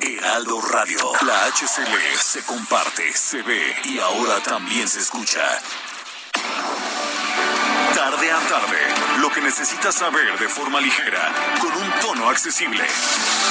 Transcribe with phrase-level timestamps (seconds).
[0.00, 0.98] Heraldo Radio.
[1.26, 5.40] La HCL se comparte, se ve y ahora también se escucha.
[7.94, 8.78] Tarde a tarde,
[9.20, 12.84] lo que necesitas saber de forma ligera, con un tono accesible.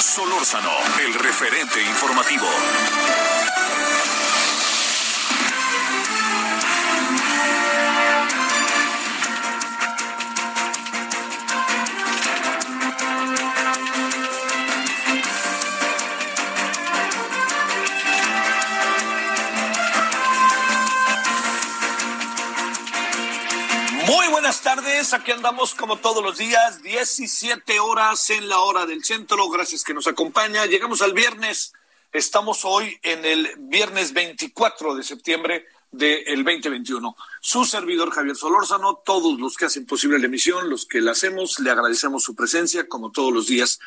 [0.00, 2.46] Solórzano, el referente informativo.
[24.64, 29.48] Buenas tardes, aquí andamos como todos los días, 17 horas en la hora del centro,
[29.50, 30.66] gracias que nos acompaña.
[30.66, 31.72] Llegamos al viernes,
[32.12, 37.14] estamos hoy en el viernes 24 de septiembre del 2021.
[37.40, 41.60] Su servidor Javier Solórzano, todos los que hacen posible la emisión, los que la hacemos,
[41.60, 43.78] le agradecemos su presencia como todos los días.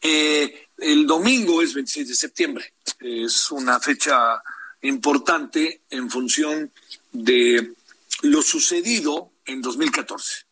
[0.00, 4.42] Eh, el domingo es 26 de septiembre, es una fecha
[4.80, 6.70] importante en función
[7.12, 7.74] de
[8.22, 10.44] lo sucedido en 2014.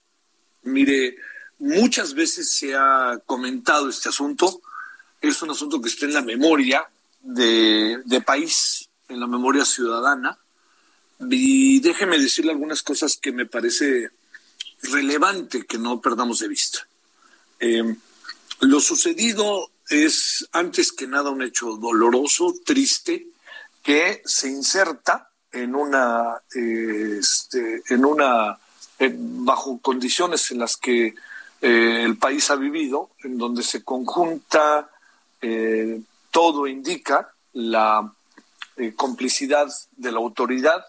[0.62, 1.16] Mire,
[1.58, 4.62] muchas veces se ha comentado este asunto,
[5.20, 6.84] es un asunto que está en la memoria
[7.20, 10.38] de, de país, en la memoria ciudadana,
[11.30, 14.10] y déjeme decirle algunas cosas que me parece
[14.82, 16.86] relevante que no perdamos de vista.
[17.60, 17.94] Eh,
[18.60, 23.28] lo sucedido es antes que nada un hecho doloroso, triste,
[23.82, 28.58] que se inserta en una, eh, este, en una
[29.02, 31.16] eh, bajo condiciones en las que
[31.60, 34.90] eh, el país ha vivido, en donde se conjunta,
[35.40, 38.12] eh, todo indica la
[38.94, 40.84] complicidad de la autoridad,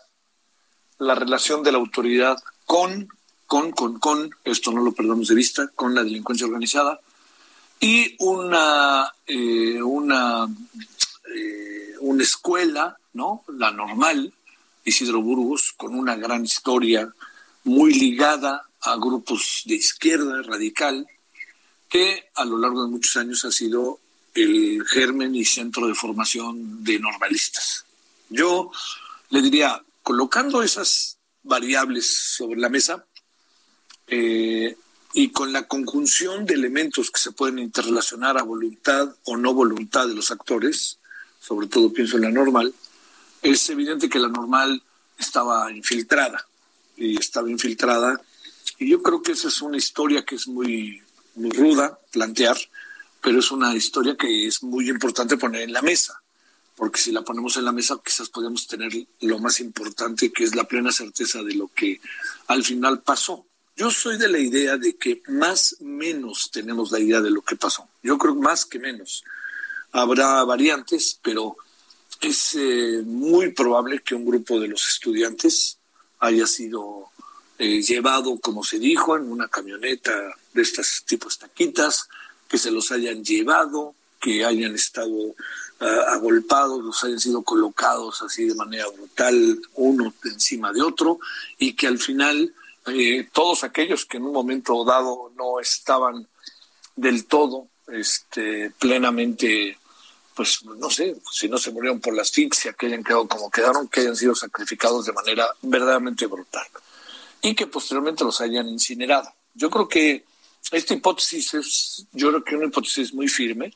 [0.99, 3.09] la relación de la autoridad con,
[3.47, 6.99] con, con, con, esto no lo perdamos de vista, con la delincuencia organizada,
[7.79, 9.11] y una,
[9.83, 10.47] una,
[11.99, 13.43] una escuela, ¿no?
[13.47, 14.31] La normal,
[14.85, 17.11] Isidro Burgos, con una gran historia
[17.63, 21.07] muy ligada a grupos de izquierda radical,
[21.89, 23.99] que a lo largo de muchos años ha sido
[24.33, 27.85] el germen y centro de formación de normalistas.
[28.29, 28.71] Yo
[29.29, 33.05] le diría, colocando esas variables sobre la mesa
[34.07, 34.75] eh,
[35.13, 40.07] y con la conjunción de elementos que se pueden interrelacionar a voluntad o no voluntad
[40.07, 40.97] de los actores,
[41.39, 42.73] sobre todo pienso en la normal,
[43.41, 44.81] es evidente que la normal
[45.17, 46.47] estaba infiltrada
[46.95, 48.21] y estaba infiltrada.
[48.79, 51.01] Y yo creo que esa es una historia que es muy,
[51.35, 52.57] muy ruda plantear,
[53.21, 56.21] pero es una historia que es muy importante poner en la mesa,
[56.75, 60.55] porque si la ponemos en la mesa quizás podemos tener lo más importante, que es
[60.55, 62.01] la plena certeza de lo que
[62.47, 63.45] al final pasó.
[63.75, 67.55] Yo soy de la idea de que más menos tenemos la idea de lo que
[67.55, 67.89] pasó.
[68.03, 69.23] Yo creo más que menos.
[69.91, 71.55] Habrá variantes, pero
[72.21, 75.79] es eh, muy probable que un grupo de los estudiantes
[76.23, 77.09] haya sido
[77.59, 80.11] eh, llevado, como se dijo, en una camioneta
[80.53, 82.07] de estas tipos taquitas,
[82.47, 85.35] que se los hayan llevado, que hayan estado uh,
[86.07, 91.19] agolpados, los hayan sido colocados así de manera brutal, uno encima de otro,
[91.57, 92.53] y que al final
[92.87, 96.25] eh, todos aquellos que en un momento dado no estaban
[96.95, 99.77] del todo este, plenamente
[100.35, 103.87] pues no sé, si no se murieron por la asfixia, que hayan quedado como quedaron,
[103.87, 106.65] que hayan sido sacrificados de manera verdaderamente brutal.
[107.41, 109.31] Y que posteriormente los hayan incinerado.
[109.53, 110.23] Yo creo que
[110.71, 113.73] esta hipótesis es, yo creo que una hipótesis muy firme,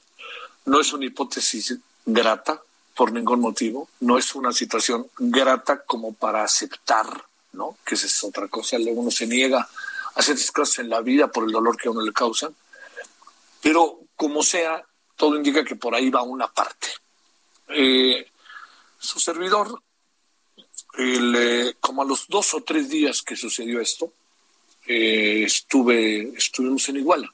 [0.65, 1.75] no es una hipótesis
[2.05, 2.61] grata
[2.95, 7.05] por ningún motivo, no es una situación grata como para aceptar,
[7.53, 7.77] ¿no?
[7.85, 9.69] Que esa es otra cosa, luego uno se niega
[10.15, 12.55] a ciertas cosas en la vida por el dolor que a uno le causan,
[13.61, 14.83] pero como sea,
[15.17, 16.87] todo indica que por ahí va una parte.
[17.69, 18.25] Eh,
[18.97, 19.81] su servidor,
[20.97, 24.13] eh, como a los dos o tres días que sucedió esto,
[24.85, 27.33] eh, estuve, estuvimos en Iguala.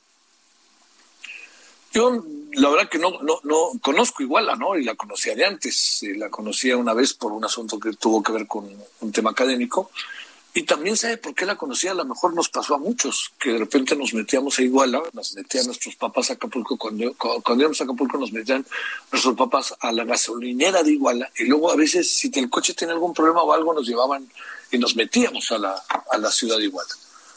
[1.94, 4.76] Yo, la verdad que no, no, no conozco Iguala, ¿no?
[4.76, 6.04] Y la conocía de antes.
[6.16, 8.68] la conocía una vez por un asunto que tuvo que ver con
[9.02, 9.92] un tema académico.
[10.56, 13.54] Y también sabe por qué la conocía, a lo mejor nos pasó a muchos, que
[13.54, 17.82] de repente nos metíamos a Iguala, nos metían nuestros papás a Acapulco, cuando, cuando íbamos
[17.82, 18.64] a Acapulco nos metían
[19.12, 22.94] nuestros papás a la gasolinera de Iguala, y luego a veces si el coche tiene
[22.94, 24.30] algún problema o algo nos llevaban
[24.72, 26.94] y nos metíamos a la, a la ciudad de Iguala.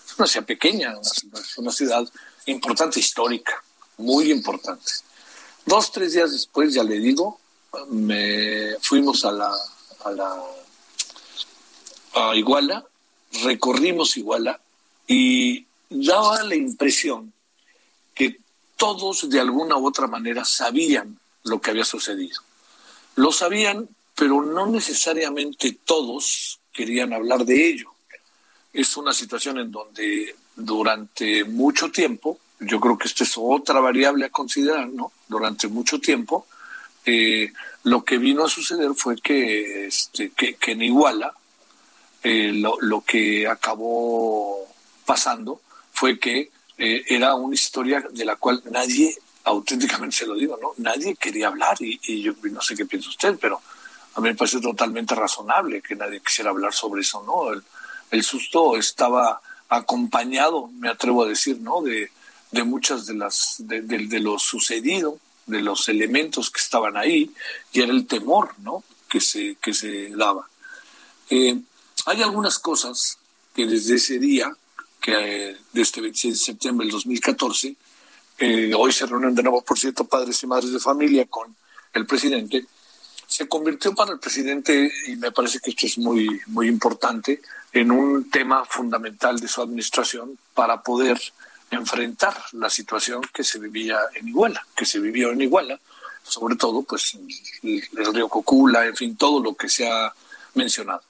[0.06, 2.06] Es una ciudad pequeña, es una ciudad
[2.44, 3.64] importante, histórica,
[3.96, 4.92] muy importante.
[5.64, 7.40] Dos, tres días después, ya le digo,
[7.88, 9.56] me fuimos a la,
[10.04, 10.42] a la
[12.12, 12.84] a Iguala
[13.42, 14.60] recorrimos Iguala
[15.06, 17.32] y daba la impresión
[18.14, 18.38] que
[18.76, 22.40] todos de alguna u otra manera sabían lo que había sucedido.
[23.14, 27.90] Lo sabían, pero no necesariamente todos querían hablar de ello.
[28.72, 34.26] Es una situación en donde durante mucho tiempo, yo creo que esto es otra variable
[34.26, 35.12] a considerar, ¿no?
[35.28, 36.46] Durante mucho tiempo,
[37.04, 37.52] eh,
[37.84, 41.34] lo que vino a suceder fue que, este, que en Iguala
[42.28, 44.66] eh, lo, que acabó
[45.04, 45.60] pasando
[45.92, 50.72] fue que eh, era una historia de la cual nadie, auténticamente se lo digo, ¿no?
[50.78, 53.62] Nadie quería hablar y, yo no sé qué piensa usted, pero
[54.16, 57.62] a mí me parece totalmente razonable que nadie quisiera hablar sobre eso, ¿no?
[58.10, 61.80] El, susto estaba acompañado, me atrevo a decir, ¿no?
[61.80, 62.10] De,
[62.50, 67.30] de muchas de las, de, de, lo sucedido, de los elementos que estaban ahí,
[67.72, 68.82] y era el temor, ¿no?
[69.08, 70.48] Que se, que se daba.
[71.30, 71.60] Eh,
[72.06, 73.18] hay algunas cosas
[73.54, 74.56] que desde ese día,
[75.00, 77.76] que de este 26 de septiembre del 2014,
[78.38, 81.54] eh, hoy se reúnen de nuevo, por cierto, padres y madres de familia con
[81.92, 82.64] el presidente,
[83.26, 87.42] se convirtió para el presidente, y me parece que esto es muy, muy importante,
[87.72, 91.20] en un tema fundamental de su administración para poder
[91.72, 95.80] enfrentar la situación que se vivía en Iguala, que se vivió en Iguala,
[96.22, 97.18] sobre todo pues
[97.62, 100.14] el río Cocula, en fin, todo lo que se ha
[100.54, 101.02] mencionado.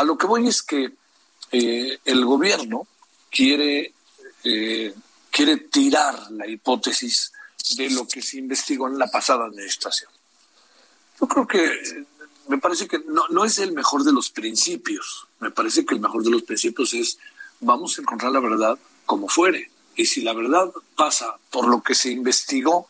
[0.00, 0.94] A lo que voy es que
[1.52, 2.86] eh, el gobierno
[3.30, 3.92] quiere,
[4.44, 4.94] eh,
[5.30, 7.30] quiere tirar la hipótesis
[7.76, 10.10] de lo que se investigó en la pasada administración.
[11.20, 12.06] Yo creo que
[12.48, 15.26] me parece que no, no es el mejor de los principios.
[15.38, 17.18] Me parece que el mejor de los principios es
[17.60, 19.70] vamos a encontrar la verdad como fuere.
[19.96, 22.88] Y si la verdad pasa por lo que se investigó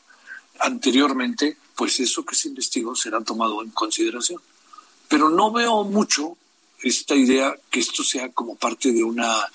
[0.60, 4.40] anteriormente, pues eso que se investigó será tomado en consideración.
[5.08, 6.36] Pero no veo mucho
[6.82, 9.46] esta idea que esto sea como parte de una,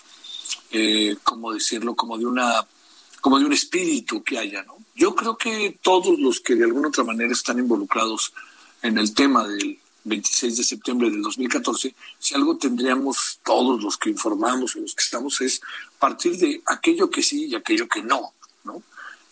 [0.71, 1.95] eh, ¿cómo decirlo?
[1.95, 2.65] Como de una,
[3.21, 4.77] como de un espíritu que haya, ¿no?
[4.95, 8.33] Yo creo que todos los que de alguna otra manera están involucrados
[8.81, 14.11] en el tema del 26 de septiembre del 2014, si algo tendríamos todos los que
[14.11, 15.61] informamos o los que estamos es
[15.97, 18.33] partir de aquello que sí y aquello que no,
[18.63, 18.83] ¿no?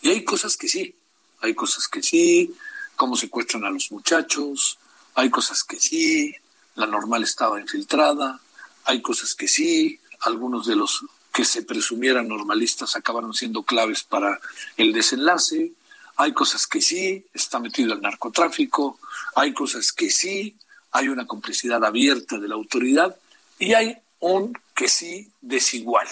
[0.02, 0.94] Y hay cosas que sí,
[1.40, 2.52] hay cosas que sí,
[2.96, 4.78] cómo secuestran a los muchachos,
[5.14, 6.34] hay cosas que sí,
[6.74, 8.40] la normal estaba infiltrada,
[8.84, 14.40] hay cosas que sí, algunos de los que se presumieran normalistas acabaron siendo claves para
[14.76, 15.72] el desenlace,
[16.16, 19.00] hay cosas que sí, está metido el narcotráfico,
[19.34, 20.56] hay cosas que sí,
[20.92, 23.16] hay una complicidad abierta de la autoridad
[23.58, 26.06] y hay un que sí desigual,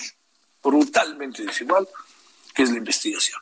[0.63, 1.89] brutalmente desigual,
[2.55, 3.41] que es la investigación.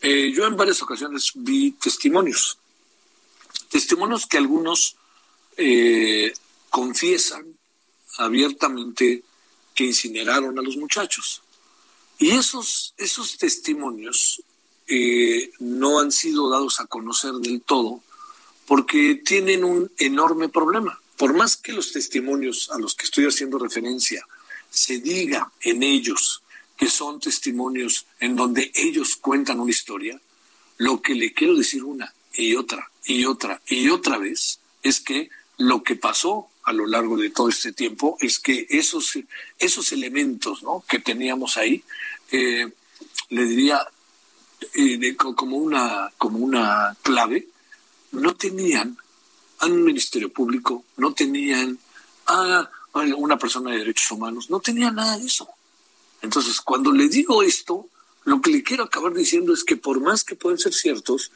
[0.00, 2.58] Eh, yo en varias ocasiones vi testimonios,
[3.70, 4.96] testimonios que algunos
[5.56, 6.32] eh,
[6.70, 7.56] confiesan
[8.18, 9.22] abiertamente
[9.74, 11.42] que incineraron a los muchachos.
[12.18, 14.42] Y esos, esos testimonios
[14.88, 18.02] eh, no han sido dados a conocer del todo
[18.66, 21.00] porque tienen un enorme problema.
[21.16, 24.26] Por más que los testimonios a los que estoy haciendo referencia
[24.70, 26.42] se diga en ellos
[26.76, 30.20] que son testimonios en donde ellos cuentan una historia,
[30.76, 35.30] lo que le quiero decir una y otra y otra y otra vez es que
[35.58, 39.18] lo que pasó a lo largo de todo este tiempo es que esos,
[39.58, 41.82] esos elementos que teníamos ahí,
[42.32, 42.70] eh,
[43.28, 43.86] le diría
[44.74, 47.48] eh, como, una, como una clave,
[48.12, 48.96] no tenían
[49.58, 51.78] a un ministerio público, no tenían
[52.26, 52.68] a
[53.16, 55.48] una persona de derechos humanos, no tenían nada de eso.
[56.22, 57.88] Entonces, cuando le digo esto,
[58.24, 61.30] lo que le quiero acabar diciendo es que por más que pueden ser ciertos,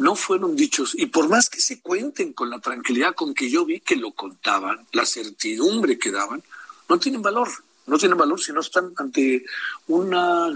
[0.00, 3.66] no fueron dichos, y por más que se cuenten con la tranquilidad con que yo
[3.66, 6.42] vi que lo contaban, la certidumbre que daban,
[6.88, 7.50] no tienen valor,
[7.86, 9.44] no tienen valor si no están ante
[9.88, 10.48] una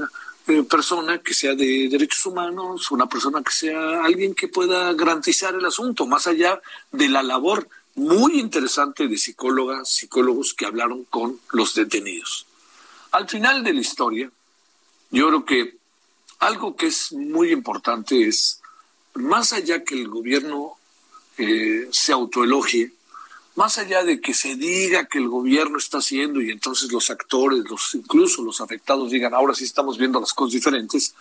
[0.47, 5.55] eh, persona que sea de derechos humanos, una persona que sea alguien que pueda garantizar
[5.55, 11.39] el asunto, más allá de la labor muy interesante de psicólogas, psicólogos que hablaron con
[11.53, 12.47] los detenidos.
[13.13, 14.31] Al final de la historia,
[15.11, 15.77] yo creo que
[16.39, 18.63] algo que es muy importante es
[19.15, 20.77] más allá que el gobierno
[21.39, 22.93] eh, se autoelogie,
[23.57, 27.65] más allá de que se diga que el gobierno está haciendo y entonces los actores,
[27.71, 31.15] los incluso los afectados digan, ahora sí estamos viendo las cosas diferentes,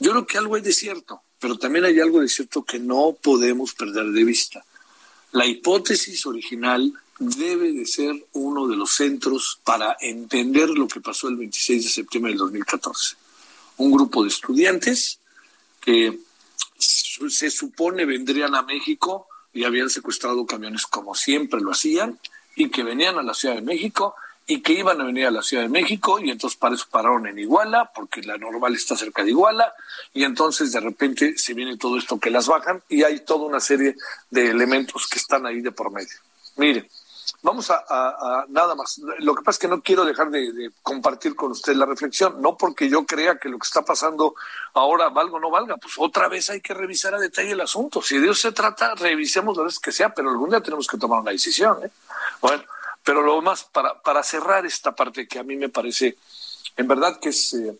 [0.00, 3.16] yo creo que algo hay de cierto, pero también hay algo de cierto que no
[3.20, 4.64] podemos perder de vista.
[5.32, 11.28] La hipótesis original debe de ser uno de los centros para entender lo que pasó
[11.28, 13.16] el 26 de septiembre del 2014.
[13.76, 15.18] Un grupo de estudiantes
[15.80, 16.18] que
[17.28, 22.18] se supone vendrían a México y habían secuestrado camiones como siempre lo hacían
[22.56, 24.14] y que venían a la Ciudad de México
[24.46, 27.26] y que iban a venir a la Ciudad de México y entonces para eso pararon
[27.26, 29.72] en Iguala porque la normal está cerca de Iguala
[30.12, 33.60] y entonces de repente se viene todo esto que las bajan y hay toda una
[33.60, 33.96] serie
[34.30, 36.16] de elementos que están ahí de por medio.
[36.56, 36.90] Mire,
[37.44, 38.98] Vamos a, nada más.
[39.18, 42.56] Lo que pasa es que no quiero dejar de, compartir con usted la reflexión, no
[42.56, 44.34] porque yo crea que lo que está pasando
[44.72, 48.00] ahora valga o no valga, pues otra vez hay que revisar a detalle el asunto.
[48.00, 50.96] Si de Dios se trata, revisemos la vez que sea, pero algún día tenemos que
[50.96, 51.84] tomar una decisión.
[51.84, 51.90] ¿eh?
[52.40, 52.64] Bueno,
[53.02, 56.16] pero lo más, para, para cerrar esta parte que a mí me parece,
[56.78, 57.76] en verdad que es, eh,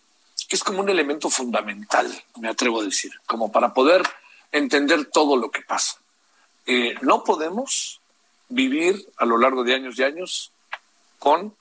[0.50, 4.02] es como un elemento fundamental, me atrevo a decir, como para poder
[4.52, 5.96] entender todo lo que pasa.
[6.66, 8.02] Eh, no podemos
[8.54, 10.52] vivir a lo largo de años y años
[11.18, 11.54] con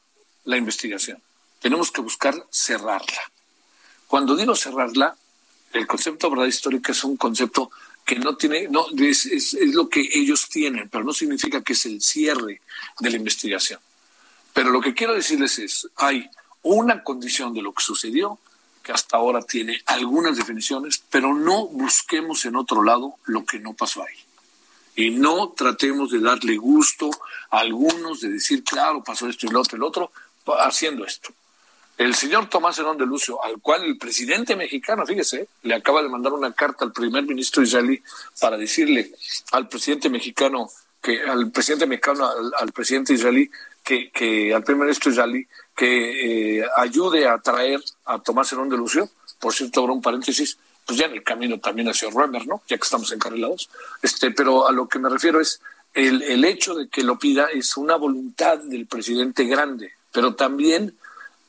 [0.46, 1.22] la investigación.
[1.60, 3.22] Tenemos que buscar cerrarla.
[4.08, 5.16] Cuando digo cerrarla,
[5.74, 7.72] el concepto de verdad histórica es un concepto
[8.06, 11.86] que no tiene, no, es, es, lo que ellos tienen, pero no significa que es
[11.86, 12.62] el cierre
[13.00, 13.80] de la investigación.
[14.54, 16.30] Pero lo que quiero decirles es, hay
[16.62, 18.38] una condición de lo que sucedió
[18.84, 23.74] que hasta ahora tiene algunas definiciones, pero no busquemos en otro lado lo que no
[23.74, 24.24] pasó ahí
[24.96, 27.10] y no tratemos de darle gusto
[27.50, 30.12] a algunos de decir, claro, pasó esto y lo otro y lo otro,
[30.60, 31.34] haciendo esto.
[31.98, 36.10] El señor Tomás Herón de Lucio, al cual el presidente mexicano, fíjese, le acaba de
[36.10, 38.02] mandar una carta al primer ministro israelí
[38.40, 39.12] para decirle
[39.52, 40.70] al presidente mexicano,
[41.02, 42.28] que al presidente mexicano,
[42.60, 43.50] al, presidente israelí,
[43.84, 45.46] que, que, al primer ministro israelí,
[45.76, 49.10] que eh, ayude a traer a Tomás Herón de Lucio,
[49.40, 52.62] por cierto, abro un paréntesis, pues ya en el camino también hacia Römer, ¿no?
[52.68, 53.70] Ya que estamos encarrilados.
[54.02, 55.62] Este, pero a lo que me refiero es
[55.94, 60.98] el, el hecho de que lo pida es una voluntad del presidente grande, pero también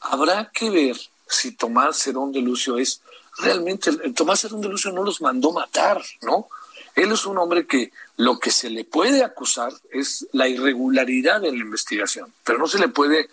[0.00, 3.00] habrá que ver si Tomás Herón de Lucio es
[3.38, 6.48] realmente, Tomás Herón de Lucio no los mandó matar, ¿no?
[6.94, 11.58] Él es un hombre que lo que se le puede acusar es la irregularidad en
[11.58, 13.28] la investigación, pero no se le puede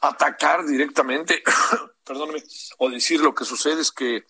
[0.00, 1.42] atacar directamente,
[2.04, 2.42] perdóneme,
[2.78, 4.24] o decir lo que sucede es que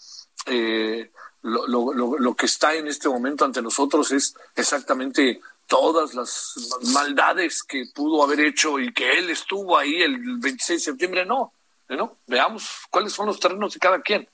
[0.46, 1.10] eh,
[1.42, 6.54] lo, lo, lo, que está en este momento ante nosotros es exactamente todas las
[6.92, 11.26] maldades que pudo haber hecho y que él estuvo ahí el 26 de septiembre.
[11.26, 11.52] No,
[11.88, 14.28] no, veamos cuáles son los terrenos de cada quien.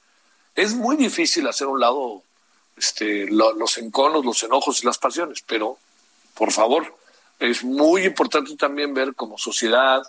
[0.55, 2.23] Es muy difícil hacer un lado
[2.77, 5.79] este, los enconos, los enojos y las pasiones, pero
[6.35, 6.97] por favor,
[7.39, 10.03] es muy importante también ver como sociedad,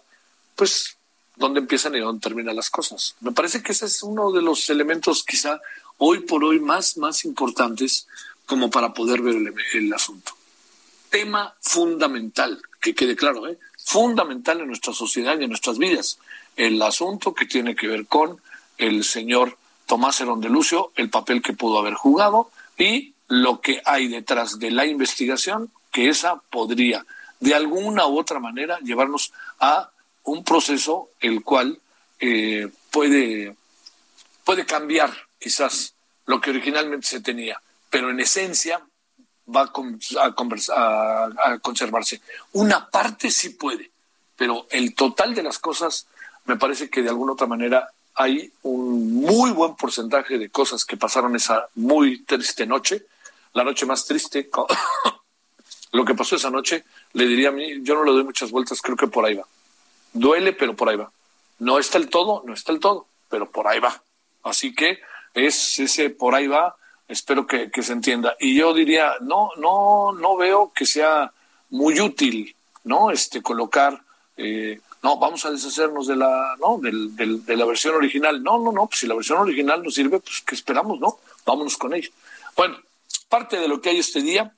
[0.56, 0.98] pues,
[1.42, 3.16] dónde empiezan y dónde terminan las cosas.
[3.20, 5.60] Me parece que ese es uno de los elementos quizá
[5.98, 8.08] hoy por hoy más, más importantes
[8.46, 10.32] como para poder ver el, asunto.
[11.10, 13.58] Tema fundamental, que quede claro, ¿eh?
[13.84, 16.20] fundamental en nuestra sociedad y en nuestras vidas.
[16.56, 18.40] El asunto que tiene que ver con
[18.78, 23.82] el señor Tomás Herón de Lucio, el papel que pudo haber jugado y lo que
[23.86, 27.06] hay detrás de la investigación, que esa podría
[27.40, 29.90] de alguna u otra manera llevarnos a
[30.24, 31.80] un proceso el cual
[32.20, 33.56] eh, puede,
[34.44, 35.94] puede cambiar quizás
[36.26, 38.82] lo que originalmente se tenía, pero en esencia
[39.54, 42.22] va a, conservarse.
[42.54, 43.92] Una parte sí puede,
[44.36, 46.08] pero el total de las cosas
[46.46, 50.98] me parece que de alguna otra manera hay un muy buen porcentaje de cosas que
[50.98, 53.06] pasaron esa muy triste noche,
[53.54, 54.50] la noche más triste.
[55.92, 58.82] lo que pasó esa noche, le diría a mí, yo no le doy muchas vueltas,
[58.82, 59.46] creo que por ahí va.
[60.14, 61.12] Duele, pero por ahí va.
[61.60, 64.02] No está el todo, no está el todo, pero por ahí va.
[64.44, 65.00] Así que
[65.34, 66.76] es ese por ahí va,
[67.08, 68.36] espero que, se entienda.
[68.40, 71.32] Y yo diría, no, no, no veo que sea
[71.70, 73.12] muy útil, ¿no?
[73.12, 74.02] Este colocar,
[74.38, 76.78] eh, no, vamos a deshacernos de la, ¿no?
[76.80, 78.42] Del, del, de la versión original.
[78.44, 81.20] No, no, no, pues si la versión original nos sirve, pues ¿qué esperamos, no?
[81.46, 82.10] Vámonos con ella.
[82.56, 82.78] Bueno,
[83.30, 84.54] parte de lo que hay este día,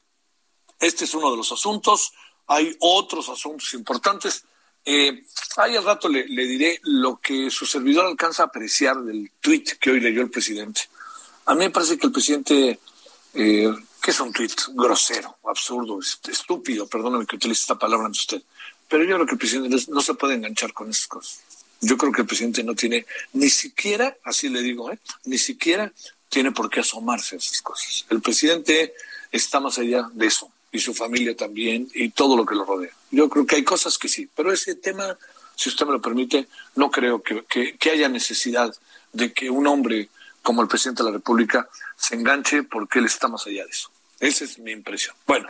[0.80, 2.14] este es uno de los asuntos,
[2.48, 4.46] hay otros asuntos importantes.
[4.86, 5.24] Eh,
[5.58, 9.92] ahí al rato le, diré lo que su servidor alcanza a apreciar del tuit que
[9.92, 10.82] hoy leyó el presidente.
[11.46, 12.80] A mí me parece que el presidente,
[13.34, 18.42] eh, que es un tuit grosero, absurdo, estúpido, perdóname que utilice esta palabra ante usted,
[18.90, 21.42] pero yo creo que el presidente no se puede enganchar con esas cosas.
[21.82, 25.00] Yo creo que el presidente no tiene ni siquiera, así le digo, ¿eh?
[25.26, 25.92] ni siquiera
[26.30, 28.06] tiene por qué asomarse a esas cosas.
[28.10, 28.94] El presidente
[29.32, 30.53] está más allá de eso.
[30.74, 32.92] Y su familia también y todo lo que lo rodea.
[33.12, 35.18] Yo creo que hay cosas que sí, pero ese tema,
[35.56, 37.46] si usted me lo permite, no creo que,
[37.78, 38.76] que haya necesidad
[39.14, 40.10] de que un hombre
[40.42, 43.90] como el presidente de la República se enganche porque él está más allá de eso.
[44.20, 45.16] Esa es mi impresión.
[45.28, 45.50] Bueno,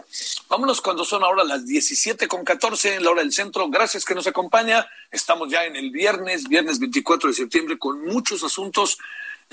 [0.49, 3.69] vámonos cuando son ahora las 17 con 14 en la hora del centro.
[3.69, 4.87] Gracias que nos acompaña.
[5.11, 8.97] Estamos ya en el viernes, viernes 24 de septiembre, con muchos asuntos.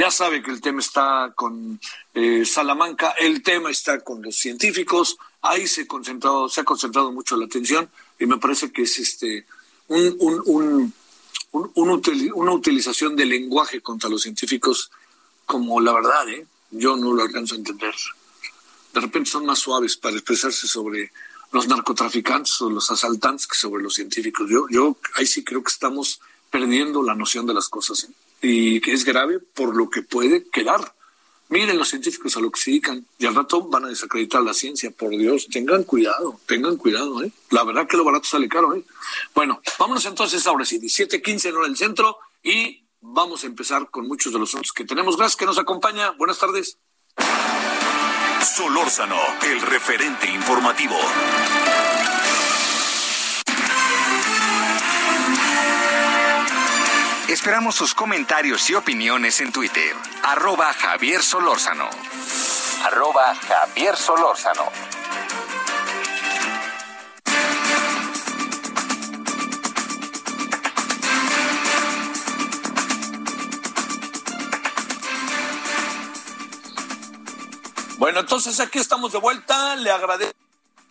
[0.01, 1.79] Ya sabe que el tema está con
[2.15, 5.19] eh, Salamanca, el tema está con los científicos.
[5.43, 7.87] Ahí se, concentrado, se ha concentrado mucho la atención
[8.19, 9.47] y me parece que es este
[9.89, 10.95] un, un,
[11.53, 11.73] un,
[12.35, 14.91] una utilización del lenguaje contra los científicos
[15.45, 16.47] como la verdad, ¿eh?
[16.71, 17.95] yo no lo alcanzo a entender
[18.95, 21.13] de repente son más suaves para expresarse sobre
[21.53, 24.49] los narcotraficantes o los asaltantes que sobre los científicos.
[24.49, 28.09] Yo, yo ahí sí creo que estamos perdiendo la noción de las cosas ¿eh?
[28.41, 30.95] Y que es grave por lo que puede quedar.
[31.49, 34.55] Miren los científicos a lo que se dedican y al rato van a desacreditar la
[34.55, 34.93] ciencia.
[34.93, 37.25] Por Dios, tengan cuidado, tengan cuidado.
[37.25, 37.33] ¿eh?
[37.51, 38.73] La verdad que lo barato sale caro.
[38.75, 38.85] ¿eh?
[39.35, 44.07] Bueno, vámonos entonces ahora sí, 17.15 en hora del centro y vamos a empezar con
[44.07, 45.17] muchos de los asuntos que tenemos.
[45.17, 46.13] Gracias que nos acompaña.
[46.13, 46.79] Buenas tardes.
[48.57, 50.97] Solórzano, el referente informativo.
[57.31, 59.95] Esperamos sus comentarios y opiniones en Twitter.
[60.25, 61.89] Arroba Javier Solórzano.
[62.83, 64.65] Arroba Javier Solórzano.
[77.99, 79.77] Bueno, entonces aquí estamos de vuelta.
[79.77, 80.35] Le agradezco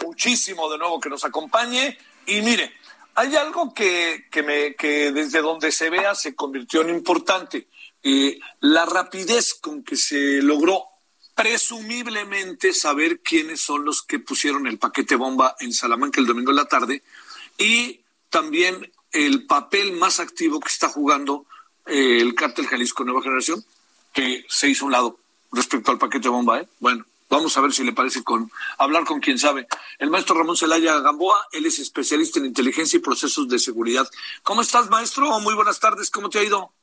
[0.05, 1.97] muchísimo de nuevo que nos acompañe.
[2.25, 2.78] Y mire,
[3.19, 7.67] hay algo que, que, me, que desde donde se vea se convirtió en importante.
[8.01, 10.85] Eh, la rapidez con que se logró
[11.35, 16.55] presumiblemente saber quiénes son los que pusieron el paquete bomba en Salamanca el domingo en
[16.55, 17.03] la tarde
[17.57, 17.99] y
[18.29, 21.45] también el papel más activo que está jugando
[21.87, 23.65] eh, el cártel Jalisco Nueva Generación,
[24.13, 25.19] que se hizo un lado
[25.51, 26.69] respecto al paquete bomba, ¿eh?
[26.79, 29.67] Bueno, vamos a ver si le parece con hablar con quien sabe.
[29.97, 34.09] El maestro Ramón Celaya Gamboa, él es especialista en inteligencia y procesos de seguridad.
[34.43, 35.39] ¿Cómo estás, maestro?
[35.39, 36.73] Muy buenas tardes, ¿cómo te ha ido?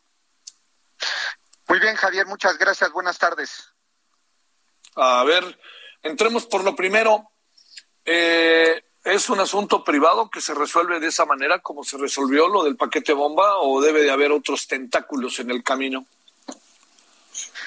[1.68, 3.72] Muy bien, Javier, muchas gracias, buenas tardes.
[4.94, 5.58] A ver,
[6.02, 7.30] entremos por lo primero.
[8.04, 12.64] Eh, ¿Es un asunto privado que se resuelve de esa manera como se resolvió lo
[12.64, 16.06] del paquete bomba o debe de haber otros tentáculos en el camino?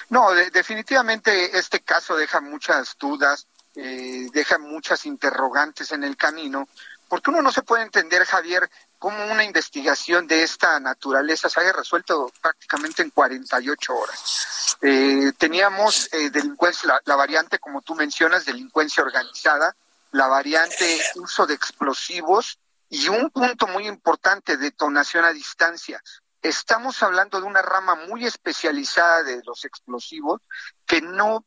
[0.10, 6.68] No, definitivamente este caso deja muchas dudas, eh, deja muchas interrogantes en el camino,
[7.08, 11.74] porque uno no se puede entender, Javier, cómo una investigación de esta naturaleza se haya
[11.74, 14.78] resuelto prácticamente en 48 horas.
[14.82, 19.76] Eh, teníamos eh, delincuencia, la, la variante, como tú mencionas, delincuencia organizada,
[20.12, 22.58] la variante uso de explosivos
[22.90, 26.02] y un punto muy importante, detonación a distancia
[26.42, 30.42] estamos hablando de una rama muy especializada de los explosivos
[30.86, 31.46] que no,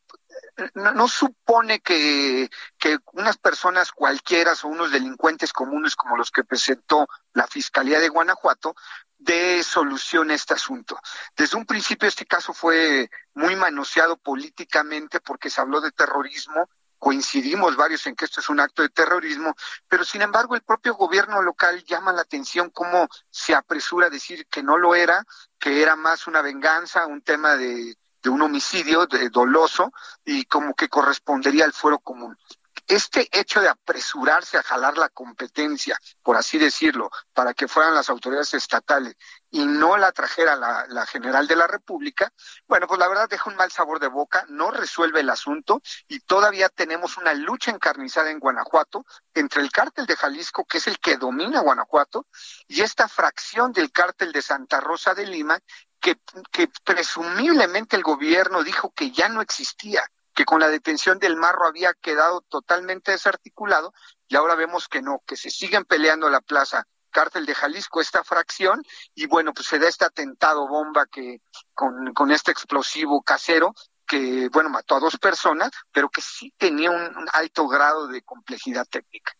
[0.74, 7.08] no, supone que, que, unas personas cualquiera o unos delincuentes comunes como los que presentó
[7.32, 8.74] la Fiscalía de Guanajuato
[9.18, 10.98] dé solución a este asunto.
[11.36, 16.68] Desde un principio este caso fue muy manoseado políticamente porque se habló de terrorismo
[17.02, 19.56] coincidimos varios en que esto es un acto de terrorismo,
[19.88, 24.46] pero sin embargo el propio gobierno local llama la atención cómo se apresura a decir
[24.46, 25.24] que no lo era,
[25.58, 29.92] que era más una venganza, un tema de, de un homicidio de, doloso
[30.24, 32.38] y como que correspondería al fuero común.
[32.86, 38.10] Este hecho de apresurarse a jalar la competencia, por así decirlo, para que fueran las
[38.10, 39.16] autoridades estatales
[39.52, 42.32] y no la trajera la, general de la República,
[42.66, 46.20] bueno, pues la verdad deja un mal sabor de boca, no resuelve el asunto y
[46.20, 50.98] todavía tenemos una lucha encarnizada en Guanajuato entre el cártel de Jalisco, que es el
[50.98, 52.26] que domina Guanajuato,
[52.66, 55.60] y esta fracción del cártel de Santa Rosa de Lima,
[56.00, 56.18] que,
[56.50, 60.02] que presumiblemente el gobierno dijo que ya no existía
[60.34, 63.92] que con la detención del Marro había quedado totalmente desarticulado
[64.28, 68.24] y ahora vemos que no, que se siguen peleando la plaza cártel de Jalisco, esta
[68.24, 68.82] fracción,
[69.14, 71.42] y bueno, pues se da este atentado bomba que
[71.74, 73.74] con, este explosivo casero
[74.06, 78.86] que, bueno, mató a dos personas, pero que sí tenía un alto grado de complejidad
[78.90, 79.32] técnica.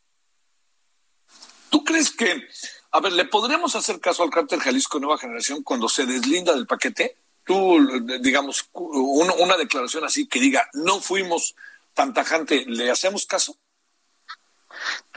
[1.69, 2.49] ¿Tú crees que,
[2.93, 6.67] a ver, le podremos hacer caso al cártel Jalisco Nueva Generación cuando se deslinda del
[6.67, 7.17] paquete?
[7.45, 11.55] tú, digamos, una declaración así que diga, no fuimos
[11.95, 13.57] tan tajante, ¿le hacemos caso?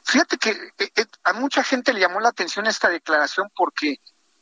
[0.05, 3.99] Fíjate que eh, eh, a mucha gente le llamó la atención esta declaración porque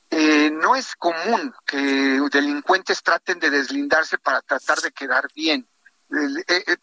[0.09, 5.65] eh, no es común que delincuentes traten de deslindarse para tratar de quedar bien.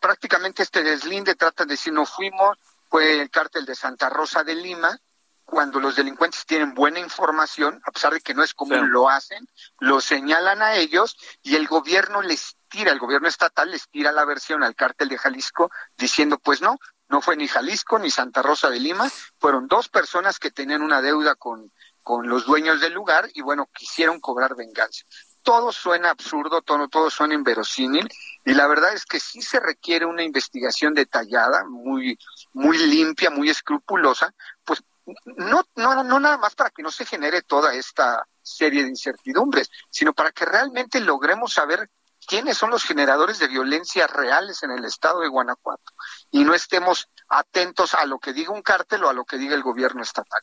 [0.01, 4.55] prácticamente este deslinde trata de decir no fuimos, fue el cártel de Santa Rosa de
[4.55, 4.99] Lima,
[5.45, 9.47] cuando los delincuentes tienen buena información, a pesar de que no es común, lo hacen,
[9.79, 14.25] lo señalan a ellos y el gobierno les tira, el gobierno estatal les tira la
[14.25, 16.79] versión al cártel de Jalisco diciendo, pues no,
[17.11, 21.03] no fue ni Jalisco ni Santa Rosa de Lima, fueron dos personas que tenían una
[21.03, 21.71] deuda con,
[22.03, 25.05] con los dueños del lugar y bueno, quisieron cobrar venganza.
[25.43, 28.09] Todo suena absurdo, todo, todo suena inverosímil
[28.45, 32.19] y la verdad es que sí se requiere una investigación detallada, muy,
[32.53, 34.33] muy limpia, muy escrupulosa,
[34.65, 34.83] pues
[35.25, 39.69] no, no, no nada más para que no se genere toda esta serie de incertidumbres,
[39.91, 41.91] sino para que realmente logremos saber
[42.31, 45.93] quiénes son los generadores de violencia reales en el estado de Guanajuato
[46.31, 49.57] y no estemos atentos a lo que diga un cártel o a lo que diga
[49.57, 50.41] el gobierno estatal.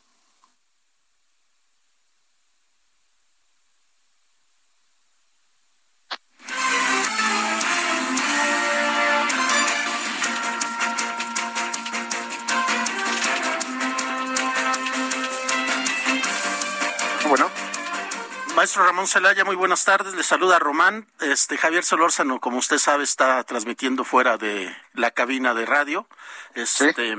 [18.68, 20.12] Maestro Ramón Celaya, muy buenas tardes.
[20.12, 21.06] Le saluda Román.
[21.20, 26.06] Este Javier Solórzano, como usted sabe, está transmitiendo fuera de la cabina de radio.
[26.52, 27.16] Este,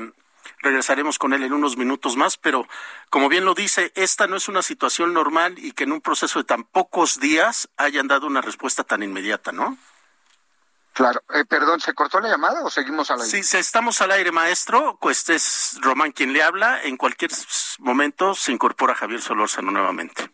[0.59, 2.67] regresaremos con él en unos minutos más, pero
[3.09, 6.37] como bien lo dice, esta no es una situación normal y que en un proceso
[6.37, 9.75] de tan pocos días hayan dado una respuesta tan inmediata, ¿no?
[10.93, 13.41] Claro, eh, perdón, ¿se cortó la llamada o seguimos al aire?
[13.41, 14.99] Sí, estamos al aire, maestro.
[15.01, 16.83] Pues es Román quien le habla.
[16.83, 17.31] En cualquier
[17.79, 20.29] momento se incorpora Javier Solórzano nuevamente.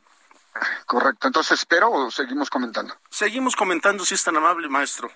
[0.85, 1.27] Correcto.
[1.27, 2.95] Entonces, ¿espero o seguimos comentando?
[3.09, 5.11] Seguimos comentando, si es tan amable, maestro.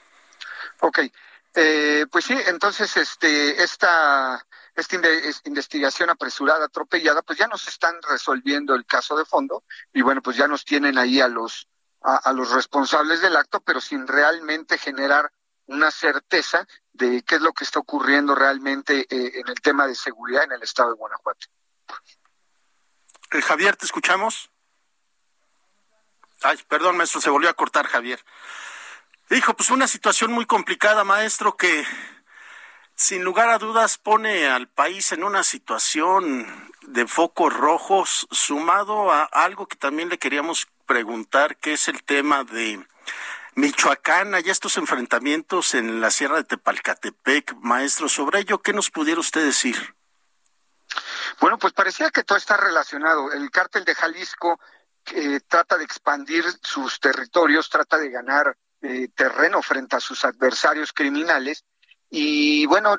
[0.81, 0.99] Ok.
[1.55, 4.95] Eh, pues sí, entonces, este, esta, esta
[5.45, 10.37] investigación apresurada, atropellada, pues ya nos están resolviendo el caso de fondo y bueno, pues
[10.37, 11.67] ya nos tienen ahí a los,
[12.01, 15.31] a, los responsables del acto, pero sin realmente generar
[15.65, 19.95] una certeza de qué es lo que está ocurriendo realmente eh, en el tema de
[19.95, 21.47] seguridad en el estado de Guanajuato.
[23.31, 24.49] Eh, Javier, ¿te escuchamos?
[26.41, 28.23] Ay, perdón, maestro, se volvió a cortar Javier.
[29.29, 31.85] Dijo, pues una situación muy complicada, maestro, que
[32.95, 39.23] sin lugar a dudas pone al país en una situación de focos rojos, sumado a
[39.23, 42.85] algo que también le queríamos preguntar, que es el tema de
[43.55, 49.19] Michoacán, hay estos enfrentamientos en la Sierra de Tepalcatepec, maestro, sobre ello, ¿qué nos pudiera
[49.19, 49.95] usted decir?
[51.39, 53.31] Bueno, pues parecía que todo está relacionado.
[53.31, 54.59] El cártel de Jalisco
[55.47, 61.65] trata de expandir sus territorios, trata de ganar eh, terreno frente a sus adversarios criminales
[62.09, 62.97] y bueno,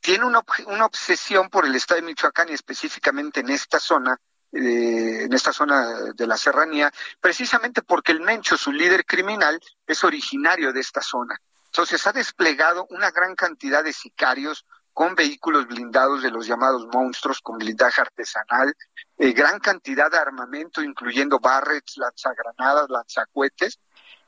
[0.00, 4.16] tiene una, una, obsesión por el estado de Michoacán y específicamente en esta zona,
[4.52, 10.04] eh, en esta zona de la serranía, precisamente porque el Mencho, su líder criminal, es
[10.04, 11.36] originario de esta zona.
[11.66, 14.64] Entonces ha desplegado una gran cantidad de sicarios,
[14.98, 18.74] con vehículos blindados de los llamados monstruos con blindaje artesanal,
[19.16, 23.78] eh, gran cantidad de armamento, incluyendo barrets, lanzagranadas, lanzacuetes,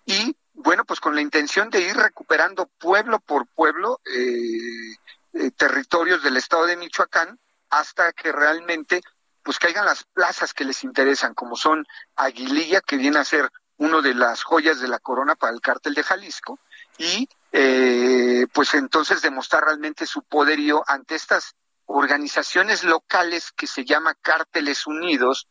[0.07, 4.95] y bueno, pues con la intención de ir recuperando pueblo por pueblo eh,
[5.33, 9.01] eh, territorios del estado de Michoacán hasta que realmente
[9.43, 14.03] pues caigan las plazas que les interesan, como son Aguililla, que viene a ser uno
[14.03, 16.61] de las joyas de la corona para el cártel de Jalisco,
[16.97, 21.55] y eh, pues entonces demostrar realmente su poderío ante estas
[21.87, 25.49] organizaciones locales que se llama Cárteles Unidos,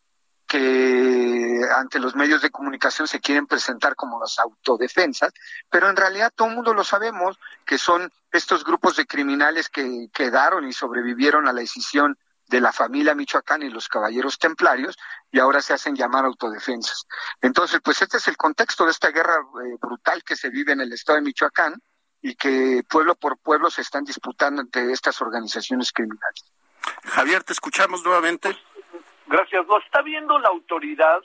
[0.48, 5.32] que ante los medios de comunicación se quieren presentar como las autodefensas,
[5.70, 10.08] pero en realidad todo el mundo lo sabemos que son estos grupos de criminales que
[10.14, 12.18] quedaron y sobrevivieron a la decisión
[12.50, 14.98] de la familia Michoacán y los caballeros templarios
[15.32, 17.06] y ahora se hacen llamar autodefensas.
[17.42, 20.82] Entonces, pues este es el contexto de esta guerra eh, brutal que se vive en
[20.82, 21.76] el estado de Michoacán
[22.22, 26.52] y que pueblo por pueblo se están disputando entre estas organizaciones criminales.
[27.06, 28.58] Javier, te escuchamos nuevamente.
[29.28, 29.66] Gracias.
[29.68, 31.20] Lo está viendo la autoridad,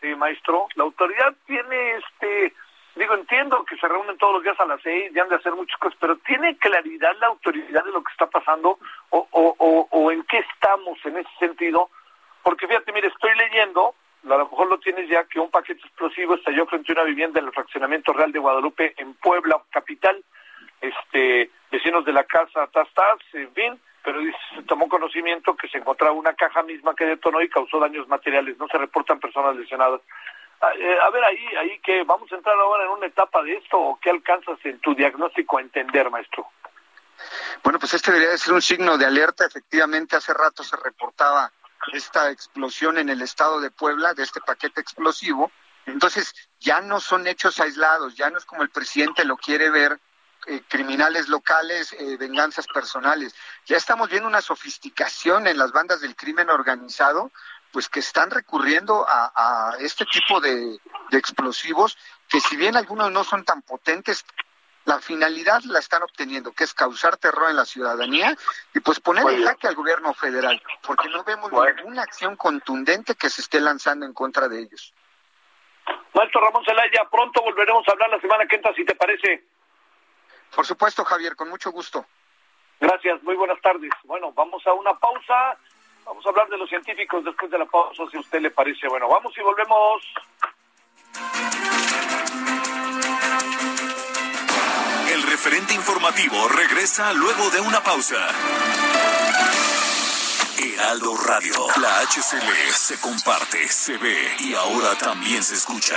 [0.00, 0.66] eh, maestro.
[0.76, 2.54] La autoridad tiene este
[2.98, 5.54] digo, entiendo que se reúnen todos los días a las seis y han de hacer
[5.54, 8.78] muchas cosas, pero ¿tiene claridad la autoridad de lo que está pasando
[9.10, 11.90] o, o, o, en qué estamos en ese sentido?
[12.42, 16.34] Porque fíjate, mire, estoy leyendo, a lo mejor lo tienes ya, que un paquete explosivo
[16.34, 20.22] estalló frente a una vivienda en el fraccionamiento real de Guadalupe en Puebla, capital.
[20.80, 24.20] Este, vecinos de la casa Tastas, en fin, pero
[24.54, 28.56] se tomó conocimiento que se encontraba una caja misma que detonó y causó daños materiales.
[28.58, 30.00] No se reportan personas lesionadas.
[30.60, 33.56] Ah, eh, a ver, ahí, ahí que vamos a entrar ahora en una etapa de
[33.56, 36.48] esto o qué alcanzas en tu diagnóstico a entender, maestro.
[37.62, 39.46] Bueno, pues este debería ser un signo de alerta.
[39.46, 41.52] Efectivamente, hace rato se reportaba
[41.92, 45.50] esta explosión en el estado de Puebla de este paquete explosivo.
[45.86, 49.98] Entonces, ya no son hechos aislados, ya no es como el presidente lo quiere ver,
[50.46, 53.34] eh, criminales locales, eh, venganzas personales.
[53.66, 57.32] Ya estamos viendo una sofisticación en las bandas del crimen organizado,
[57.72, 60.78] pues que están recurriendo a, este tipo de,
[61.12, 61.96] explosivos,
[62.28, 64.24] que si bien algunos no son tan potentes,
[64.84, 68.34] la finalidad la están obteniendo, que es causar terror en la ciudadanía
[68.74, 73.28] y pues poner en jaque al gobierno federal, porque no vemos ninguna acción contundente que
[73.28, 74.94] se esté lanzando en contra de ellos.
[76.14, 79.44] Maestro Ramón Zelaya, pronto volveremos a hablar la semana que entra, si te parece.
[80.54, 82.06] Por supuesto, Javier, con mucho gusto.
[82.80, 83.90] Gracias, muy buenas tardes.
[84.04, 85.58] Bueno, vamos a una pausa.
[86.08, 88.88] Vamos a hablar de los científicos después de la pausa, si a usted le parece.
[88.88, 90.02] Bueno, vamos y volvemos.
[95.12, 98.26] El referente informativo regresa luego de una pausa.
[100.58, 105.96] Heraldo Radio, la HCL se comparte, se ve y ahora también se escucha.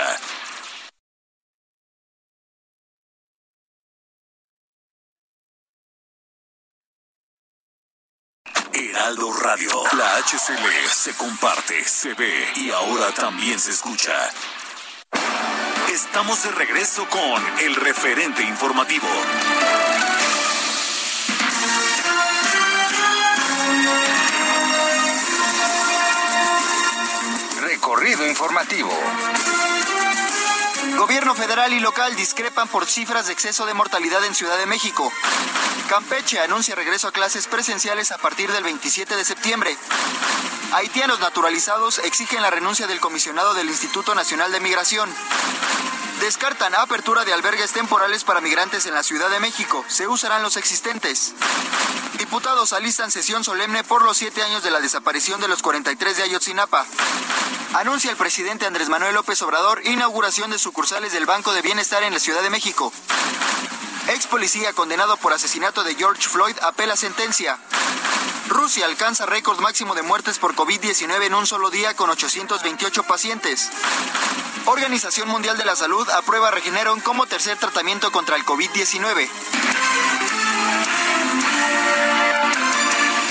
[8.73, 9.69] Heraldo Radio.
[9.97, 14.13] La HCL se comparte, se ve y ahora también se escucha.
[15.91, 19.07] Estamos de regreso con el referente informativo.
[27.61, 28.91] Recorrido informativo.
[31.01, 35.11] Gobierno federal y local discrepan por cifras de exceso de mortalidad en Ciudad de México.
[35.89, 39.75] Campeche anuncia regreso a clases presenciales a partir del 27 de septiembre.
[40.73, 45.09] Haitianos naturalizados exigen la renuncia del comisionado del Instituto Nacional de Migración.
[46.21, 49.83] Descartan apertura de albergues temporales para migrantes en la Ciudad de México.
[49.87, 51.33] Se usarán los existentes.
[52.19, 56.23] Diputados alistan sesión solemne por los siete años de la desaparición de los 43 de
[56.23, 56.85] Ayotzinapa.
[57.73, 62.13] Anuncia el presidente Andrés Manuel López Obrador inauguración de sucursales del Banco de Bienestar en
[62.13, 62.93] la Ciudad de México.
[64.09, 67.57] Ex policía condenado por asesinato de George Floyd apela sentencia.
[68.61, 73.71] Rusia alcanza récord máximo de muertes por COVID-19 en un solo día con 828 pacientes.
[74.67, 79.27] Organización Mundial de la Salud aprueba Regeneron como tercer tratamiento contra el COVID-19.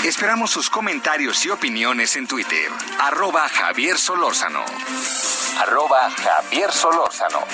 [0.03, 2.69] Esperamos sus comentarios y opiniones en Twitter.
[2.99, 4.65] Arroba Javier Solórzano.
[5.59, 7.47] Arroba Javier Solórzano.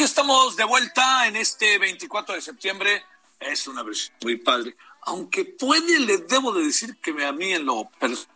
[0.00, 3.04] Aquí estamos de vuelta en este 24 de septiembre.
[3.38, 4.74] Es una versión muy padre.
[5.02, 8.26] Aunque puede, le debo de decir que a mí en lo personal,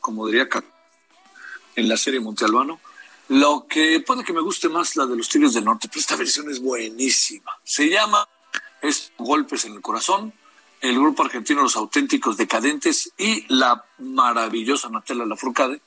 [0.00, 0.48] como diría
[1.74, 2.80] en la serie Montealbano,
[3.28, 6.16] lo que puede que me guste más la de los Tigres del Norte, pero esta
[6.16, 7.58] versión es buenísima.
[7.62, 8.26] Se llama
[8.80, 10.32] es Golpes en el Corazón,
[10.80, 15.82] el grupo argentino Los Auténticos Decadentes y la maravillosa Natella Lafourcade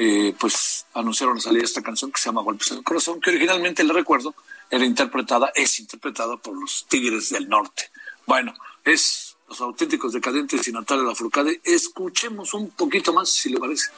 [0.00, 3.82] eh, pues anunciaron salir esta canción que se llama Golpes en el Corazón, que originalmente,
[3.82, 4.32] le recuerdo,
[4.70, 7.90] era interpretada, es interpretada por los Tigres del Norte.
[8.24, 11.60] Bueno, es los auténticos decadentes y Natalia Lafourcade.
[11.64, 13.90] Escuchemos un poquito más, si le parece.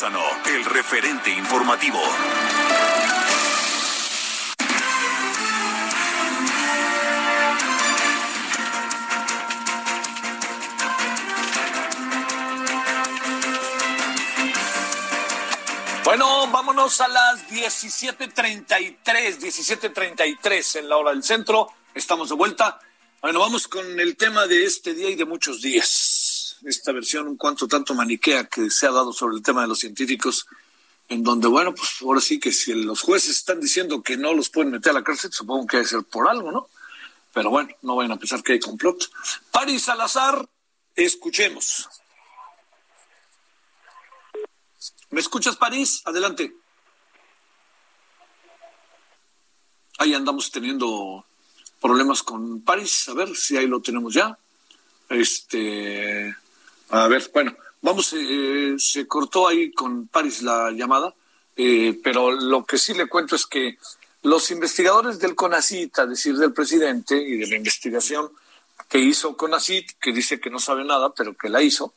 [0.00, 1.98] El referente informativo.
[16.04, 21.72] Bueno, vámonos a las 17.33, 17.33 en la hora del centro.
[21.92, 22.78] Estamos de vuelta.
[23.20, 26.07] Bueno, vamos con el tema de este día y de muchos días
[26.64, 29.78] esta versión un cuanto tanto maniquea que se ha dado sobre el tema de los
[29.78, 30.46] científicos,
[31.08, 34.50] en donde, bueno, pues ahora sí que si los jueces están diciendo que no los
[34.50, 36.68] pueden meter a la cárcel, supongo que debe ser por algo, ¿no?
[37.32, 39.10] Pero bueno, no vayan a pensar que hay complot.
[39.50, 40.48] Paris Salazar
[40.98, 41.88] Escuchemos.
[45.10, 46.02] ¿Me escuchas, París?
[46.04, 46.52] Adelante.
[49.98, 51.24] Ahí andamos teniendo
[51.80, 53.08] problemas con París.
[53.08, 54.36] A ver si ahí lo tenemos ya.
[55.08, 56.34] Este,
[56.90, 61.14] a ver, bueno, vamos, eh, se cortó ahí con París la llamada,
[61.56, 63.78] eh, pero lo que sí le cuento es que
[64.22, 68.30] los investigadores del CONACIT, a decir del presidente y de la investigación
[68.88, 71.94] que hizo CONACIT, que dice que no sabe nada, pero que la hizo,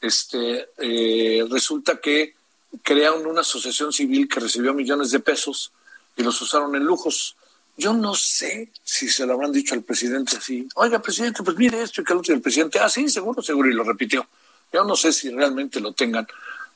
[0.00, 2.34] este, eh, resulta que
[2.82, 5.72] crearon una asociación civil que recibió millones de pesos
[6.16, 7.36] y los usaron en lujos.
[7.76, 10.68] Yo no sé si se lo habrán dicho al presidente así.
[10.74, 12.34] Oiga, presidente, pues mire esto y que el otro.
[12.34, 14.26] El presidente, ah, sí, seguro, seguro, y lo repitió.
[14.72, 16.26] Yo no sé si realmente lo tengan,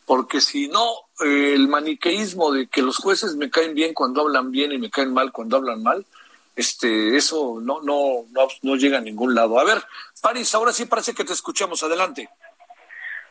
[0.06, 0.84] porque si no,
[1.24, 4.90] eh, el maniqueísmo de que los jueces me caen bien cuando hablan bien y me
[4.90, 6.04] caen mal cuando hablan mal,
[6.56, 9.58] este, eso no, no, no, no llega a ningún lado.
[9.58, 9.82] A ver,
[10.20, 11.82] París, ahora sí parece que te escuchamos.
[11.82, 12.28] Adelante.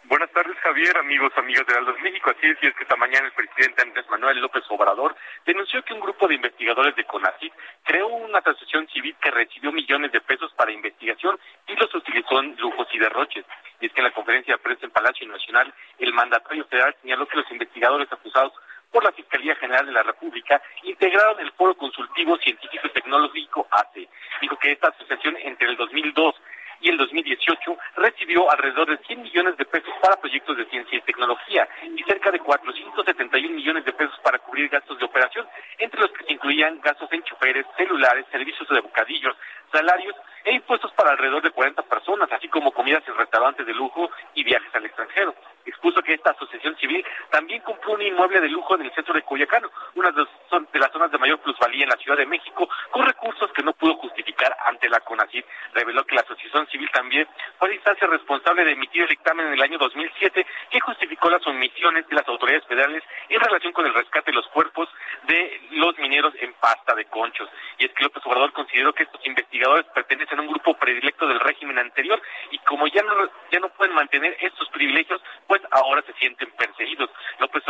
[0.06, 2.30] Buenas tardes, Javier, amigos, amigas de Aldos México.
[2.30, 6.28] Así es, que esta mañana el presidente Andrés Manuel López Obrador denunció que un grupo
[6.28, 11.39] de investigadores de CONACYT creó una asociación civil que recibió millones de pesos para investigación
[11.68, 13.46] y los utilizó en lujos y derroches.
[13.80, 17.26] Y es que en la conferencia de prensa en Palacio Nacional, el mandatario federal señaló
[17.26, 18.52] que los investigadores acusados
[18.92, 24.10] por la Fiscalía General de la República integraron el Foro Consultivo Científico y Tecnológico ACE.
[24.42, 26.36] Dijo que esta asociación entre el 2002
[26.84, 31.02] y el 2018 recibió alrededor de 100 millones de pesos para proyectos de ciencia y
[31.02, 35.48] tecnología y cerca de 471 millones de pesos para cubrir gastos de operación,
[35.80, 39.36] entre los que incluían gastos en choferes, celulares, servicios de bocadillos,
[39.72, 44.10] salarios e impuestos para alrededor de 40 personas, así como comidas en restaurantes de lujo
[44.34, 45.34] y viajes al extranjero.
[45.66, 49.22] Expuso que esta asociación civil también compró un inmueble de lujo en el centro de
[49.22, 53.52] Coyacano, una de las zonas de mayor plusvalía en la Ciudad de México, con recursos
[53.54, 55.46] que no pudo justificar ante la CONACYT.
[55.74, 57.28] Reveló que la asociación civil también
[57.58, 61.46] fue la instancia responsable de emitir el dictamen en el año 2007 que justificó las
[61.48, 64.90] omisiones de las autoridades federales en relación con el rescate de los cuerpos
[65.24, 67.50] de los mineros en pasta de conchos.
[67.78, 71.39] Y es que López Obrador consideró que estos investigadores pertenecen a un grupo predilecto del
[71.39, 73.13] régimen anterior y como ya no,
[73.52, 77.10] ya no pueden mantener estos privilegios, pues ahora se sienten perseguidos.
[77.39, 77.63] López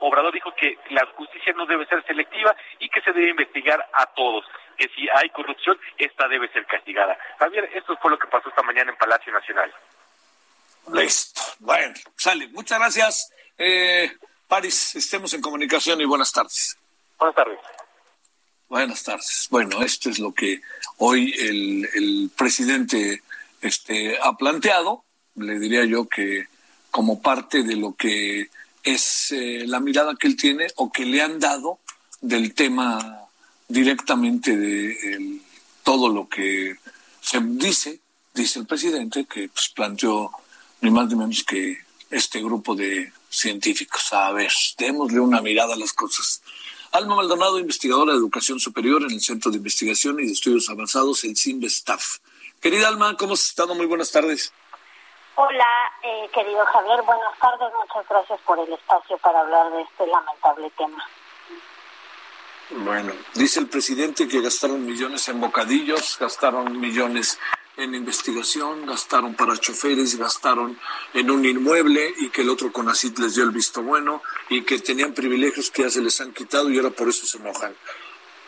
[0.00, 4.06] Obrador dijo que la justicia no debe ser selectiva y que se debe investigar a
[4.14, 4.44] todos,
[4.76, 7.16] que si hay corrupción, esta debe ser castigada.
[7.38, 9.72] Javier, esto fue lo que pasó esta mañana en Palacio Nacional.
[10.92, 11.42] Listo.
[11.58, 12.48] Bueno, sale.
[12.48, 14.12] Muchas gracias, eh,
[14.46, 14.94] París.
[14.94, 16.78] Estemos en comunicación y buenas tardes.
[17.18, 17.58] Buenas tardes.
[18.68, 19.46] Buenas tardes.
[19.48, 20.60] Bueno, esto es lo que
[20.98, 23.22] hoy el, el presidente
[23.60, 25.04] este, ha planteado.
[25.36, 26.46] Le diría yo que
[26.90, 28.50] como parte de lo que
[28.82, 31.78] es eh, la mirada que él tiene o que le han dado
[32.20, 33.28] del tema
[33.68, 35.40] directamente de
[35.84, 36.74] todo lo que
[37.20, 38.00] se dice,
[38.34, 40.32] dice el presidente, que pues, planteó
[40.80, 41.78] ni más ni menos que
[42.10, 44.12] este grupo de científicos.
[44.12, 46.42] A ver, démosle una mirada a las cosas.
[46.96, 51.24] Alma Maldonado, investigadora de educación superior en el Centro de Investigación y de Estudios Avanzados,
[51.24, 52.20] el CIMBESTAF.
[52.58, 53.74] Querida Alma, ¿cómo has estado?
[53.74, 54.50] Muy buenas tardes.
[55.34, 57.68] Hola, eh, querido Javier, buenas tardes.
[57.78, 61.04] Muchas gracias por el espacio para hablar de este lamentable tema.
[62.70, 67.38] Bueno, dice el presidente que gastaron millones en bocadillos, gastaron millones
[67.76, 70.78] en investigación, gastaron para choferes, gastaron
[71.14, 74.78] en un inmueble y que el otro CONACIT les dio el visto bueno y que
[74.78, 77.74] tenían privilegios que ya se les han quitado y ahora por eso se enojan.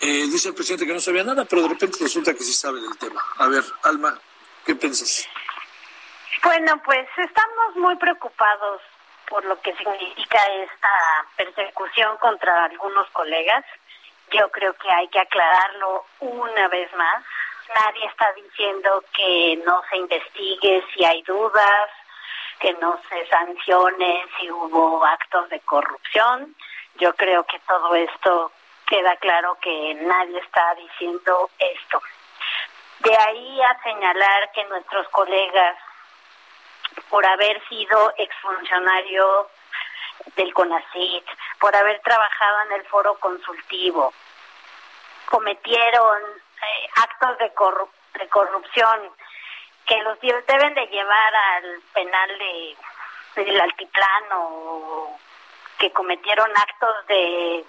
[0.01, 2.81] Eh, dice el presidente que no sabía nada, pero de repente resulta que sí sabe
[2.81, 3.23] del tema.
[3.39, 4.19] A ver, Alma,
[4.65, 5.29] ¿qué piensas?
[6.43, 8.81] Bueno, pues estamos muy preocupados
[9.29, 10.91] por lo que significa esta
[11.37, 13.65] persecución contra algunos colegas.
[14.31, 17.25] Yo creo que hay que aclararlo una vez más.
[17.75, 21.91] Nadie está diciendo que no se investigue si hay dudas,
[22.59, 26.55] que no se sancione si hubo actos de corrupción.
[26.97, 28.53] Yo creo que todo esto
[28.87, 32.03] queda claro que nadie está diciendo esto.
[33.01, 35.77] De ahí a señalar que nuestros colegas
[37.11, 39.49] por haber sido exfuncionario
[40.37, 41.25] del CONACIT,
[41.61, 44.13] por haber trabajado en el foro consultivo,
[45.27, 46.23] cometieron
[46.63, 47.53] eh, actos de,
[48.19, 49.11] de corrupción
[49.87, 52.77] que los deben de llevar al penal de
[53.45, 55.19] del altiplano
[55.79, 57.65] que cometieron actos de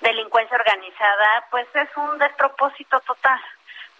[0.00, 3.40] delincuencia organizada, pues es un despropósito total,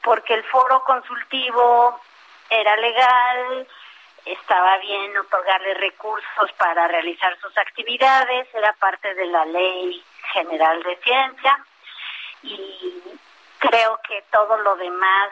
[0.02, 2.00] porque el foro consultivo
[2.50, 3.66] era legal,
[4.24, 10.96] estaba bien otorgarle recursos para realizar sus actividades, era parte de la ley general de
[10.96, 11.64] ciencia
[12.42, 13.02] y
[13.58, 15.30] creo que todo lo demás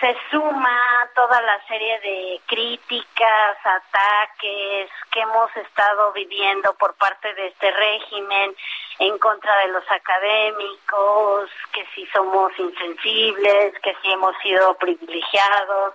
[0.00, 7.48] se suma toda la serie de críticas, ataques que hemos estado viviendo por parte de
[7.48, 8.56] este régimen
[8.98, 15.94] en contra de los académicos, que si somos insensibles, que si hemos sido privilegiados,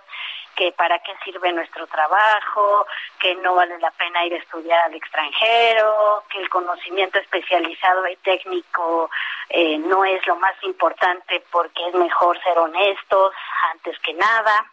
[0.56, 2.88] que para qué sirve nuestro trabajo,
[3.20, 8.16] que no vale la pena ir a estudiar al extranjero, que el conocimiento especializado y
[8.18, 9.10] técnico
[9.50, 13.34] eh, no es lo más importante porque es mejor ser honestos
[13.74, 14.66] antes que nada.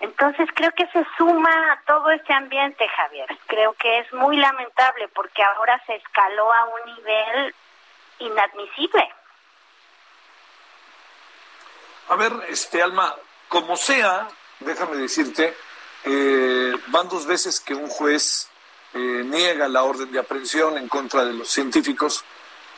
[0.00, 3.28] Entonces creo que se suma a todo este ambiente, Javier.
[3.46, 7.54] Creo que es muy lamentable porque ahora se escaló a un nivel
[8.18, 9.10] inadmisible.
[12.08, 13.14] A ver, este Alma,
[13.48, 14.28] como sea,
[14.60, 15.54] déjame decirte,
[16.04, 18.48] eh, van dos veces que un juez
[18.94, 22.24] eh, niega la orden de aprehensión en contra de los científicos,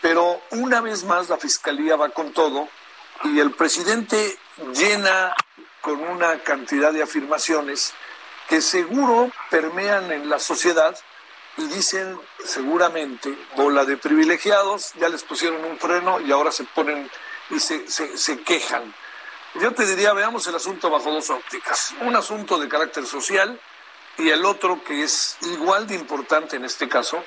[0.01, 2.69] pero una vez más la fiscalía va con todo
[3.25, 4.39] y el presidente
[4.75, 5.35] llena
[5.81, 7.95] con una cantidad de afirmaciones
[8.49, 10.97] que seguro permean en la sociedad
[11.57, 17.11] y dicen seguramente bola de privilegiados, ya les pusieron un freno y ahora se ponen
[17.51, 18.95] y se, se, se quejan.
[19.61, 21.93] Yo te diría, veamos el asunto bajo dos ópticas.
[22.03, 23.59] Un asunto de carácter social
[24.17, 27.25] y el otro que es igual de importante en este caso,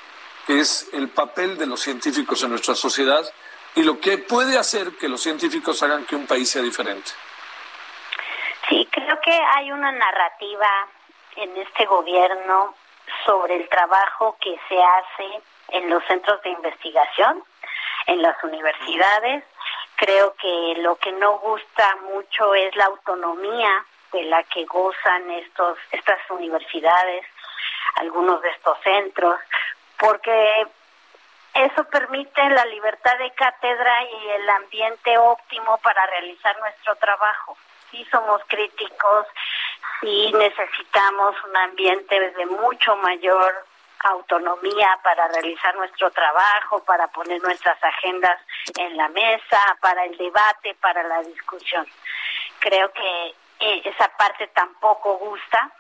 [0.48, 3.22] que es el papel de los científicos en nuestra sociedad
[3.76, 7.12] y lo que puede hacer que los científicos hagan que un país sea diferente.
[8.70, 10.70] Sí, creo que hay una narrativa
[11.36, 12.76] en este gobierno
[13.26, 17.44] sobre el trabajo que se hace en los centros de investigación,
[18.08, 19.44] en las universidades,
[20.02, 25.78] Creo que lo que no gusta mucho es la autonomía de la que gozan estos
[25.92, 27.24] estas universidades,
[27.98, 29.40] algunos de estos centros,
[30.00, 30.66] porque
[31.54, 37.56] eso permite la libertad de cátedra y el ambiente óptimo para realizar nuestro trabajo.
[37.92, 39.28] Si somos críticos,
[40.00, 43.68] si necesitamos un ambiente de mucho mayor
[44.04, 48.40] autonomía para realizar nuestro trabajo, para poner nuestras agendas
[48.78, 51.86] en la mesa, para el debate, para la discusión.
[52.60, 55.72] Creo que eh, esa parte tampoco gusta.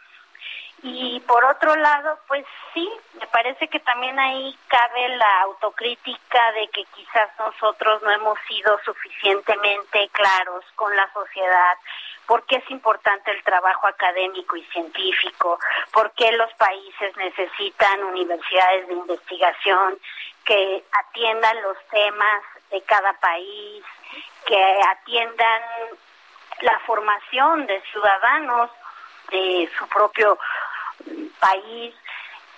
[0.83, 2.43] Y por otro lado, pues
[2.73, 8.39] sí, me parece que también ahí cabe la autocrítica de que quizás nosotros no hemos
[8.47, 11.77] sido suficientemente claros con la sociedad
[12.31, 15.59] por qué es importante el trabajo académico y científico,
[15.91, 19.99] por qué los países necesitan universidades de investigación
[20.45, 23.83] que atiendan los temas de cada país,
[24.45, 25.61] que atiendan
[26.61, 28.71] la formación de ciudadanos
[29.29, 30.39] de su propio
[31.37, 31.93] país.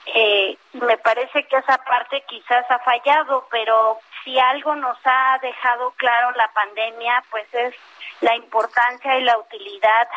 [0.05, 5.91] Eh, me parece que esa parte quizás ha fallado, pero si algo nos ha dejado
[5.91, 7.73] claro la pandemia, pues es
[8.21, 10.07] la importancia y la utilidad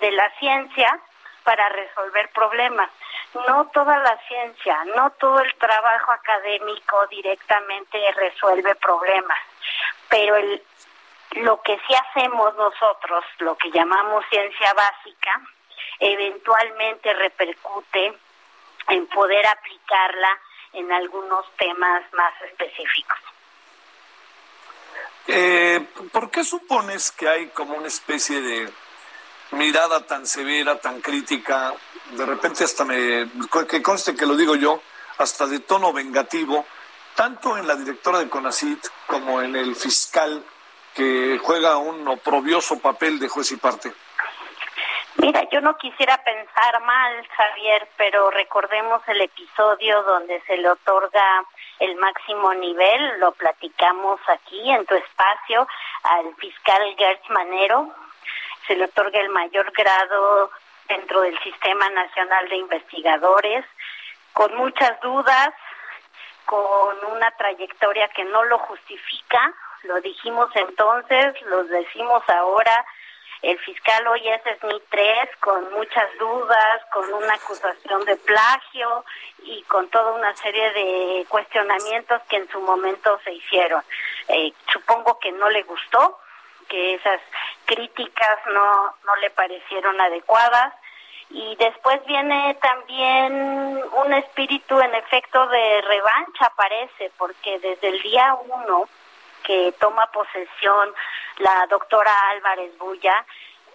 [0.00, 0.98] de la ciencia
[1.44, 2.90] para resolver problemas.
[3.46, 9.38] No toda la ciencia, no todo el trabajo académico directamente resuelve problemas,
[10.08, 10.62] pero el,
[11.36, 15.40] lo que sí hacemos nosotros, lo que llamamos ciencia básica,
[15.98, 18.14] eventualmente repercute
[18.88, 20.38] en poder aplicarla
[20.72, 23.18] en algunos temas más específicos.
[25.26, 28.72] Eh, ¿Por qué supones que hay como una especie de
[29.52, 31.74] mirada tan severa, tan crítica,
[32.12, 33.28] de repente hasta me,
[33.68, 34.80] que conste que lo digo yo,
[35.18, 36.66] hasta de tono vengativo,
[37.14, 40.44] tanto en la directora de CONACIT como en el fiscal
[40.94, 43.92] que juega un oprobioso papel de juez y parte?
[45.16, 51.44] Mira, yo no quisiera pensar mal, Javier, pero recordemos el episodio donde se le otorga
[51.80, 55.68] el máximo nivel, lo platicamos aquí en tu espacio,
[56.04, 57.92] al fiscal Gertz Manero,
[58.66, 60.50] se le otorga el mayor grado
[60.88, 63.64] dentro del Sistema Nacional de Investigadores,
[64.32, 65.50] con muchas dudas,
[66.46, 69.52] con una trayectoria que no lo justifica,
[69.82, 72.84] lo dijimos entonces, lo decimos ahora,
[73.42, 79.04] el fiscal hoy es Smith 3 con muchas dudas, con una acusación de plagio
[79.42, 83.82] y con toda una serie de cuestionamientos que en su momento se hicieron.
[84.28, 86.20] Eh, supongo que no le gustó,
[86.68, 87.20] que esas
[87.64, 90.74] críticas no, no le parecieron adecuadas.
[91.30, 98.34] Y después viene también un espíritu en efecto de revancha, parece, porque desde el día
[98.34, 98.88] uno
[99.42, 100.94] que toma posesión
[101.38, 103.24] la doctora Álvarez Bulla,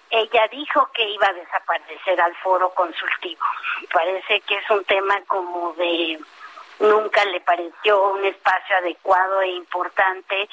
[0.09, 3.43] ella dijo que iba a desaparecer al foro consultivo.
[3.91, 6.19] Parece que es un tema como de
[6.79, 10.49] nunca le pareció un espacio adecuado e importante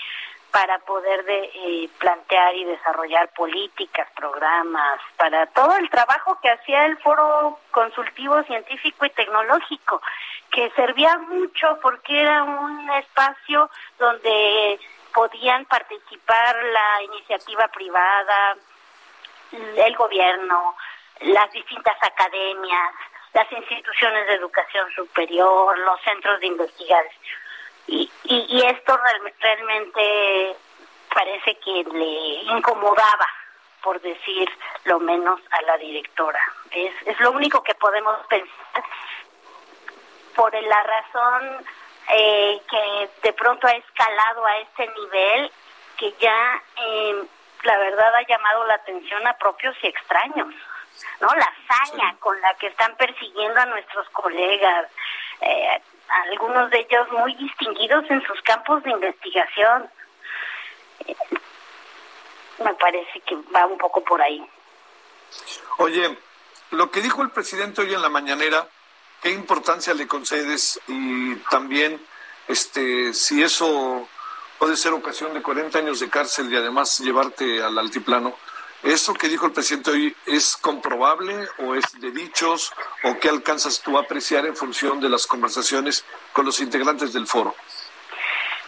[0.51, 6.87] para poder de, eh, plantear y desarrollar políticas, programas, para todo el trabajo que hacía
[6.87, 10.01] el Foro Consultivo Científico y Tecnológico,
[10.53, 14.79] que servía mucho porque era un espacio donde
[15.15, 18.57] podían participar la iniciativa privada,
[19.53, 20.77] el gobierno,
[21.21, 22.95] las distintas academias,
[23.33, 27.25] las instituciones de educación superior, los centros de investigación.
[27.87, 30.57] Y, y, esto realmente
[31.13, 33.29] parece que le incomodaba,
[33.83, 34.49] por decir
[34.85, 36.41] lo menos, a la directora.
[36.71, 38.85] Es, es lo único que podemos pensar
[40.35, 41.67] por la razón
[42.09, 45.53] eh, que de pronto ha escalado a este nivel
[45.97, 47.25] que ya eh,
[47.63, 50.55] la verdad ha llamado la atención a propios y extraños.
[51.21, 51.29] ¿no?
[51.35, 54.87] La hazaña con la que están persiguiendo a nuestros colegas,
[55.41, 59.91] eh, algunos de ellos muy distinguidos en sus campos de investigación.
[61.07, 61.17] Eh,
[62.59, 64.47] me parece que va un poco por ahí.
[65.79, 66.17] Oye,
[66.71, 68.69] lo que dijo el presidente hoy en la mañanera,
[69.25, 70.79] ¿qué importancia le concedes?
[70.87, 71.99] Y también,
[72.47, 74.07] este, si eso
[74.59, 78.37] puede ser ocasión de 40 años de cárcel y además llevarte al altiplano,
[78.83, 82.71] ¿Eso que dijo el presidente hoy es comprobable o es de dichos
[83.05, 86.05] o qué alcanzas tú a apreciar en función de las conversaciones
[86.35, 87.55] con los integrantes del foro?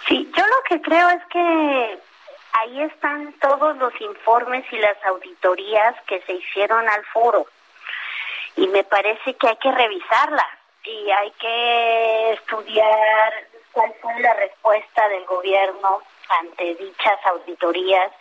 [0.08, 2.00] Sí, yo lo que creo es que
[2.52, 7.46] ahí están todos los informes y las auditorías que se hicieron al foro
[8.56, 10.46] y me parece que hay que revisarlas
[10.84, 18.12] y hay que estudiar cuál fue la respuesta del gobierno ante dichas auditorías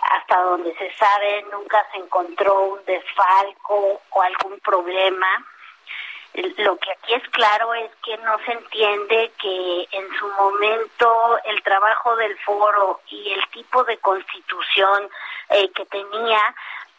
[0.00, 5.44] hasta donde se sabe nunca se encontró un desfalco o algún problema.
[6.58, 11.60] Lo que aquí es claro es que no se entiende que en su momento el
[11.62, 15.08] trabajo del foro y el tipo de constitución
[15.50, 16.54] eh, que tenía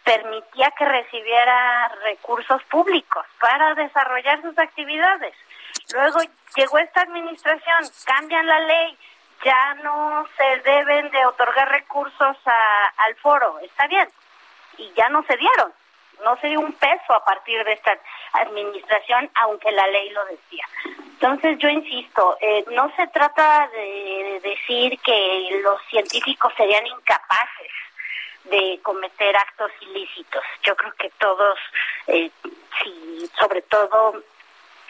[0.10, 5.36] permitía que recibiera recursos públicos para desarrollar sus actividades.
[5.93, 6.20] Luego
[6.55, 8.97] llegó esta administración, cambian la ley,
[9.45, 14.10] ya no se deben de otorgar recursos al foro, está bien,
[14.80, 15.72] y ya no se dieron,
[16.24, 17.95] no se dio un peso a partir de esta
[18.34, 20.66] administración, aunque la ley lo decía.
[21.22, 27.59] Entonces yo insisto, eh, no se trata de decir que los científicos serían incapaces
[28.45, 30.43] de cometer actos ilícitos.
[30.63, 31.59] Yo creo que todos,
[32.07, 32.31] eh,
[32.81, 34.23] si sobre todo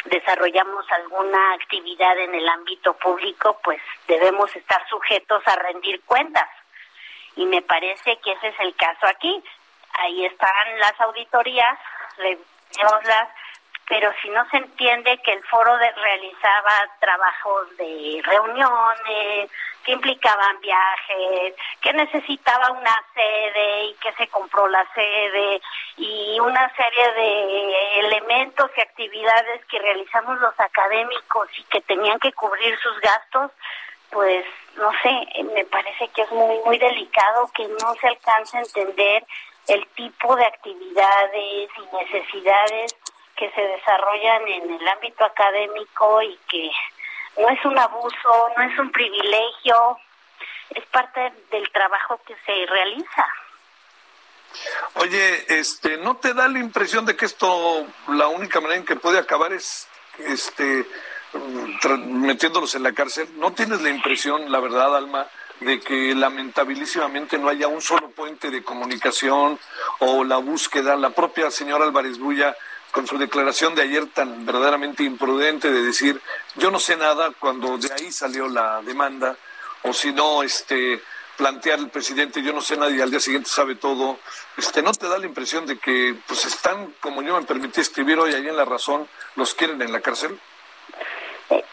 [0.05, 6.49] desarrollamos alguna actividad en el ámbito público, pues debemos estar sujetos a rendir cuentas.
[7.35, 9.43] Y me parece que ese es el caso aquí.
[9.93, 11.77] Ahí están las auditorías,
[12.17, 13.03] revisemos
[13.89, 19.49] pero si no se entiende que el foro de, realizaba trabajos de reuniones,
[19.83, 25.59] que implicaban viajes, que necesitaba una sede y que se compró la sede
[25.97, 32.31] y una serie de elementos y actividades que realizamos los académicos y que tenían que
[32.33, 33.51] cubrir sus gastos,
[34.11, 38.61] pues no sé, me parece que es muy muy delicado que no se alcance a
[38.61, 39.25] entender
[39.67, 42.93] el tipo de actividades y necesidades
[43.39, 46.69] que se desarrollan en el ámbito académico y que
[47.37, 49.97] no es un abuso, no es un privilegio,
[50.71, 53.25] es parte del trabajo que se realiza.
[54.95, 58.97] Oye, este, ¿no te da la impresión de que esto la única manera en que
[58.97, 59.87] puede acabar es
[60.17, 60.85] este
[62.07, 63.29] metiéndolos en la cárcel?
[63.37, 65.27] ¿No tienes la impresión, la verdad, Alma,
[65.61, 69.57] de que lamentabilísimamente no haya un solo puente de comunicación
[69.99, 70.97] o la búsqueda?
[70.97, 72.57] La propia señora Álvarez Bulla
[72.91, 76.21] con su declaración de ayer tan verdaderamente imprudente de decir
[76.55, 79.35] yo no sé nada cuando de ahí salió la demanda
[79.83, 81.01] o si no este
[81.37, 84.19] plantear el presidente yo no sé nada y al día siguiente sabe todo.
[84.57, 88.19] Este no te da la impresión de que pues están como yo me permití escribir
[88.19, 90.37] hoy ahí en la razón los quieren en la cárcel
[91.49, 91.63] eh,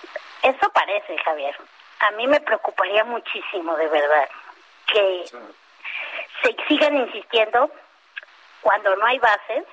[0.42, 1.56] eso parece Javier.
[1.98, 4.28] A mí me preocuparía muchísimo de verdad
[4.86, 5.24] que
[6.42, 7.70] se sigan insistiendo
[8.60, 9.64] cuando no hay bases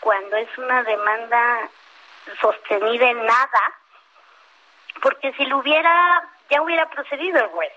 [0.00, 1.68] cuando es una demanda
[2.40, 3.62] sostenida en nada,
[5.02, 7.72] porque si lo hubiera, ya hubiera procedido el juez.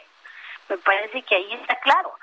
[0.70, 2.14] Me parece que ahí está claro.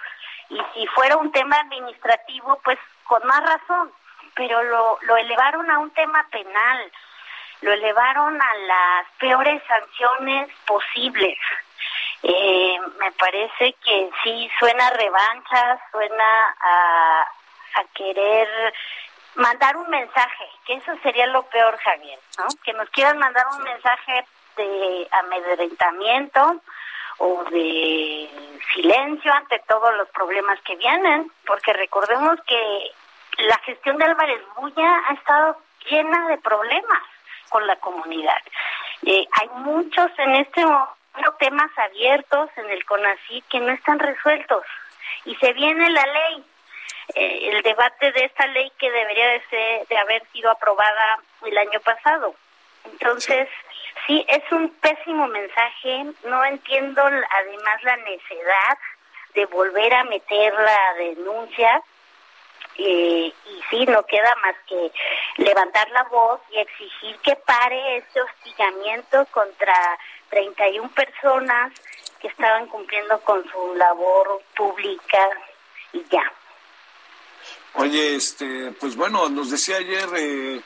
[0.48, 3.92] Y si fuera un tema administrativo, pues con más razón,
[4.34, 6.92] pero lo, lo elevaron a un tema penal,
[7.60, 11.38] lo elevaron a las peores sanciones posibles.
[12.22, 17.26] Eh, me parece que sí suena revancha, suena a,
[17.76, 18.74] a querer
[19.34, 22.46] mandar un mensaje, que eso sería lo peor, Javier, ¿no?
[22.64, 24.24] Que nos quieran mandar un mensaje
[24.56, 26.60] de amedrentamiento
[27.18, 32.90] o de silencio ante todos los problemas que vienen, porque recordemos que
[33.38, 35.56] la gestión de Álvarez Bulla ha estado
[35.88, 37.02] llena de problemas
[37.48, 38.38] con la comunidad.
[39.06, 41.00] Eh, hay muchos en este momento
[41.38, 44.62] temas abiertos en el CONACYT que no están resueltos
[45.24, 46.44] y se viene la ley,
[47.14, 51.56] eh, el debate de esta ley que debería de, ser, de haber sido aprobada el
[51.58, 52.34] año pasado.
[52.84, 53.48] Entonces,
[54.06, 58.78] sí, es un pésimo mensaje, no entiendo además la necesidad
[59.34, 61.82] de volver a meter la denuncia
[62.76, 64.92] eh, y sí, no queda más que
[65.36, 69.74] levantar la voz y exigir que pare este hostigamiento contra
[70.30, 71.72] 31 personas
[72.20, 75.28] que estaban cumpliendo con su labor pública
[75.92, 76.32] y ya.
[77.74, 80.60] Oye, este, pues bueno, nos decía ayer eh,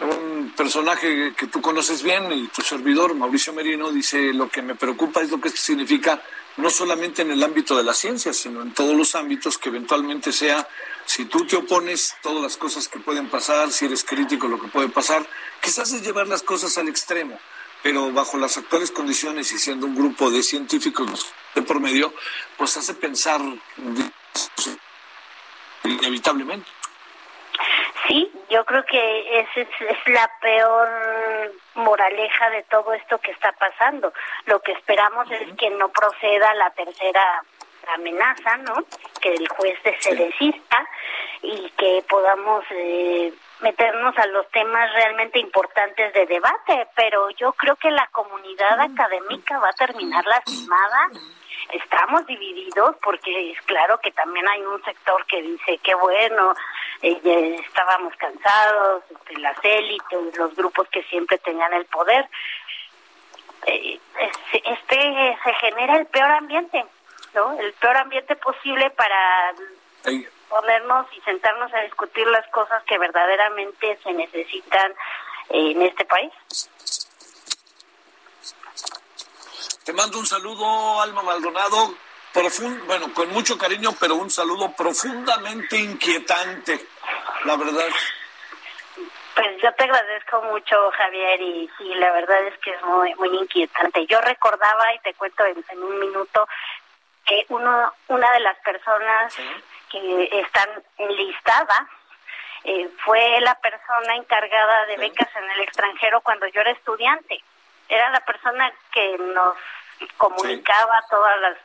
[0.00, 4.74] un personaje que tú conoces bien y tu servidor, Mauricio Merino, dice, lo que me
[4.74, 6.22] preocupa es lo que significa
[6.56, 10.32] no solamente en el ámbito de la ciencia, sino en todos los ámbitos que eventualmente
[10.32, 10.68] sea,
[11.04, 14.68] si tú te opones, todas las cosas que pueden pasar, si eres crítico, lo que
[14.68, 15.28] puede pasar,
[15.60, 17.38] quizás es llevar las cosas al extremo
[17.84, 22.14] pero bajo las actuales condiciones y siendo un grupo de científicos de por medio,
[22.56, 23.42] pues hace pensar
[25.84, 26.70] inevitablemente.
[28.06, 30.88] Sí, yo creo que esa es, es, la peor
[31.74, 34.12] moraleja de todo esto que está pasando.
[34.46, 37.42] Lo que esperamos es que no proceda la tercera
[37.94, 38.84] amenaza, ¿no?
[39.20, 40.86] Que el juez se desista
[41.42, 47.76] y que podamos eh, meternos a los temas realmente importantes de debate, pero yo creo
[47.76, 51.10] que la comunidad académica va a terminar lastimada.
[51.72, 56.54] Estamos divididos porque es claro que también hay un sector que dice que bueno,
[57.02, 62.28] eh, estábamos cansados, este, las élites, los grupos que siempre tenían el poder.
[63.66, 63.98] Eh,
[64.52, 66.84] este se genera el peor ambiente,
[67.34, 67.58] ¿no?
[67.58, 69.54] El peor ambiente posible para
[70.48, 74.92] ponernos y sentarnos a discutir las cosas que verdaderamente se necesitan
[75.50, 76.32] en este país.
[79.84, 81.94] Te mando un saludo, Alma Maldonado,
[82.32, 86.88] profundo, bueno, con mucho cariño, pero un saludo profundamente inquietante,
[87.44, 87.88] la verdad.
[89.34, 93.36] Pues yo te agradezco mucho, Javier, y sí, la verdad es que es muy, muy
[93.36, 94.06] inquietante.
[94.06, 96.48] Yo recordaba, y te cuento en, un minuto,
[97.26, 99.36] que uno, una de las personas
[99.90, 101.86] que están enlistada
[102.64, 107.42] eh, fue la persona encargada de becas en el extranjero cuando yo era estudiante.
[107.94, 109.56] Era la persona que nos
[110.16, 111.56] comunicaba todas las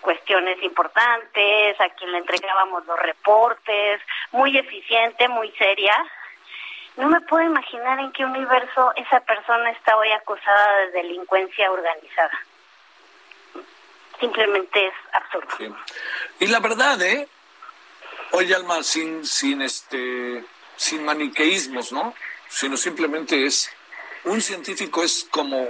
[0.00, 4.00] cuestiones importantes, a quien le entregábamos los reportes,
[4.32, 5.94] muy eficiente, muy seria.
[6.96, 12.40] No me puedo imaginar en qué universo esa persona está hoy acusada de delincuencia organizada.
[14.18, 15.76] Simplemente es absurdo.
[16.40, 17.28] Y la verdad, ¿eh?
[18.32, 20.44] Oye, Alma, sin, sin, este,
[20.76, 22.14] sin maniqueísmos, ¿no?
[22.48, 23.70] Sino simplemente es,
[24.24, 25.68] un científico es como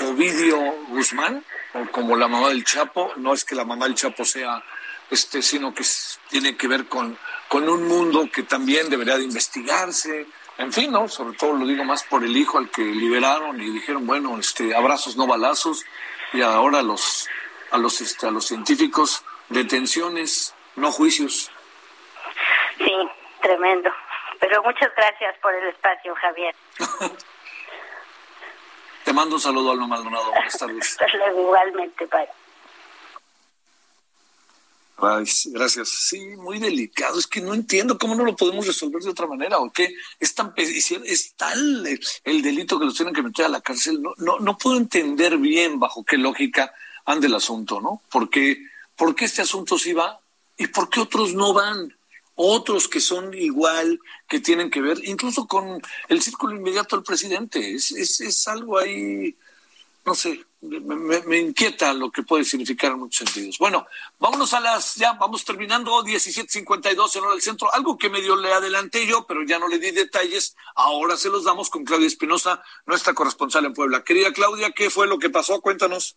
[0.00, 4.24] Ovidio Guzmán, o como la mamá del Chapo, no es que la mamá del Chapo
[4.24, 4.62] sea,
[5.10, 5.84] este, sino que
[6.28, 7.16] tiene que ver con,
[7.48, 10.26] con un mundo que también debería de investigarse,
[10.58, 11.08] en fin, ¿no?
[11.08, 14.74] Sobre todo lo digo más por el hijo al que liberaron y dijeron, bueno, este,
[14.74, 15.84] abrazos no balazos,
[16.32, 17.28] y ahora a los,
[17.70, 21.50] a los, este, a los científicos, detenciones, no juicios.
[22.78, 22.94] Sí,
[23.40, 23.90] tremendo.
[24.40, 26.54] Pero muchas gracias por el espacio, Javier.
[29.12, 30.30] Te mando un saludo, Alma Maldonado.
[30.30, 30.96] Buenas tardes.
[31.38, 32.26] Igualmente, bye.
[35.52, 35.90] gracias.
[35.90, 37.18] Sí, muy delicado.
[37.18, 40.34] Es que no entiendo cómo no lo podemos resolver de otra manera o qué es
[40.34, 41.86] tan es tal
[42.24, 44.00] el delito que los tienen que meter a la cárcel.
[44.00, 46.72] No, no, no puedo entender bien bajo qué lógica
[47.04, 48.00] anda el asunto, ¿no?
[48.10, 50.20] Porque, ¿por qué este asunto sí va
[50.56, 51.94] y por qué otros no van?
[52.34, 57.74] Otros que son igual, que tienen que ver, incluso con el círculo inmediato del presidente.
[57.74, 59.36] Es, es, es algo ahí,
[60.04, 63.58] no sé, me, me, inquieta lo que puede significar en muchos sentidos.
[63.58, 63.86] Bueno,
[64.18, 68.52] vámonos a las, ya vamos terminando, 17.52 en hora del centro, algo que medio le
[68.52, 72.62] adelanté yo, pero ya no le di detalles, ahora se los damos con Claudia Espinosa,
[72.86, 74.04] nuestra corresponsal en Puebla.
[74.04, 75.60] Querida Claudia, ¿qué fue lo que pasó?
[75.60, 76.16] Cuéntanos.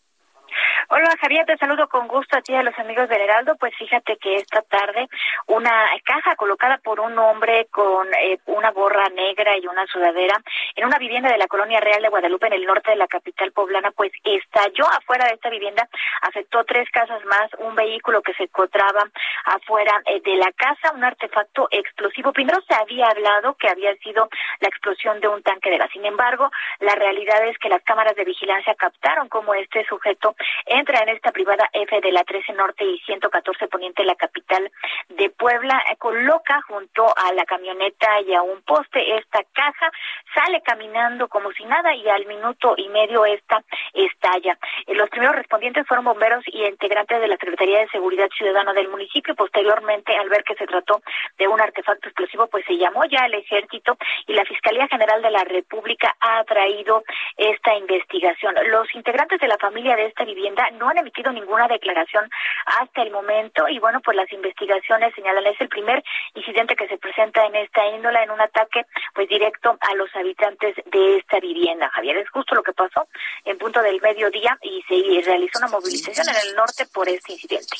[0.90, 3.56] Hola Javier, te saludo con gusto a ti y a los amigos del Heraldo.
[3.56, 5.08] Pues fíjate que esta tarde
[5.48, 5.72] una
[6.04, 10.42] caja colocada por un hombre con eh, una gorra negra y una sudadera
[10.76, 13.52] en una vivienda de la colonia Real de Guadalupe en el norte de la capital
[13.52, 15.88] poblana, pues estalló afuera de esta vivienda,
[16.22, 19.04] afectó tres casas más, un vehículo que se encontraba
[19.46, 22.32] afuera eh, de la casa, un artefacto explosivo.
[22.32, 24.30] Primero se había hablado que había sido
[24.60, 25.90] la explosión de un tanque de gas.
[25.92, 30.36] Sin embargo, la realidad es que las cámaras de vigilancia captaron cómo este sujeto
[30.66, 34.72] entra en esta privada F de la 13 Norte y 114 Poniente, la capital
[35.10, 39.92] de Puebla, eh, coloca junto a la camioneta y a un poste esta caja,
[40.34, 44.58] sale caminando como si nada y al minuto y medio esta estalla.
[44.88, 48.90] Eh, los primeros respondientes fueron bomberos y integrantes de la Secretaría de Seguridad Ciudadana del
[48.90, 49.36] municipio.
[49.36, 51.02] Posteriormente, al ver que se trató
[51.38, 55.32] de un artefacto explosivo, pues se llamó ya al ejército y la Fiscalía General de
[55.32, 57.04] la República ha traído
[57.38, 58.56] esta investigación.
[58.68, 62.30] Los integrantes de la familia de esta vivienda no han emitido ninguna declaración
[62.66, 66.04] hasta el momento y bueno, pues las investigaciones señalan es el primer
[66.36, 70.76] incidente que se presenta en esta índola en un ataque pues directo a los habitantes
[70.86, 71.90] de esta vivienda.
[71.90, 73.08] Javier, es justo lo que pasó
[73.46, 77.78] en punto del mediodía y se realizó una movilización en el norte por este incidente.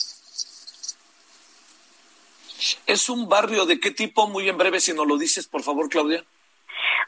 [2.88, 4.28] ¿Es un barrio de qué tipo?
[4.28, 6.24] Muy en breve, si nos lo dices, por favor, Claudia.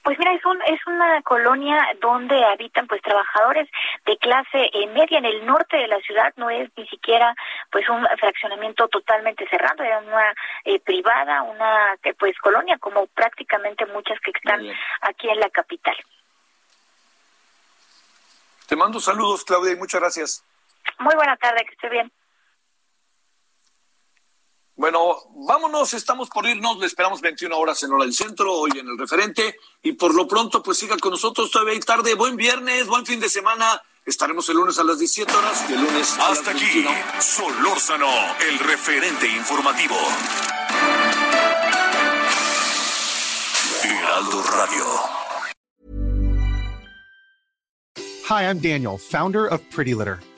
[0.04, 3.70] Pues mira, es, un, es una colonia donde habitan pues trabajadores
[4.06, 7.36] de clase eh, media en el norte de la ciudad, no es ni siquiera
[7.72, 10.34] pues un fraccionamiento totalmente cerrado, era una
[10.66, 14.62] eh, privada, una eh, pues colonia como prácticamente muchas que están
[15.02, 15.96] aquí en la capital.
[18.68, 20.44] Te mando saludos, Claudia, y muchas gracias.
[21.00, 22.12] Muy buena tarde, que esté bien.
[24.78, 28.88] Bueno, vámonos, estamos por irnos, le esperamos 21 horas en hora del centro, hoy en
[28.88, 32.86] el referente, y por lo pronto, pues siga con nosotros, todavía hay tarde, buen viernes,
[32.86, 36.30] buen fin de semana, estaremos el lunes a las 17 horas y el lunes a
[36.30, 36.86] Hasta aquí,
[37.20, 38.08] Solórzano,
[38.48, 39.96] el referente informativo.
[43.84, 44.86] Heraldo Radio.
[48.30, 50.20] Hi, I'm Daniel, founder of Pretty Litter.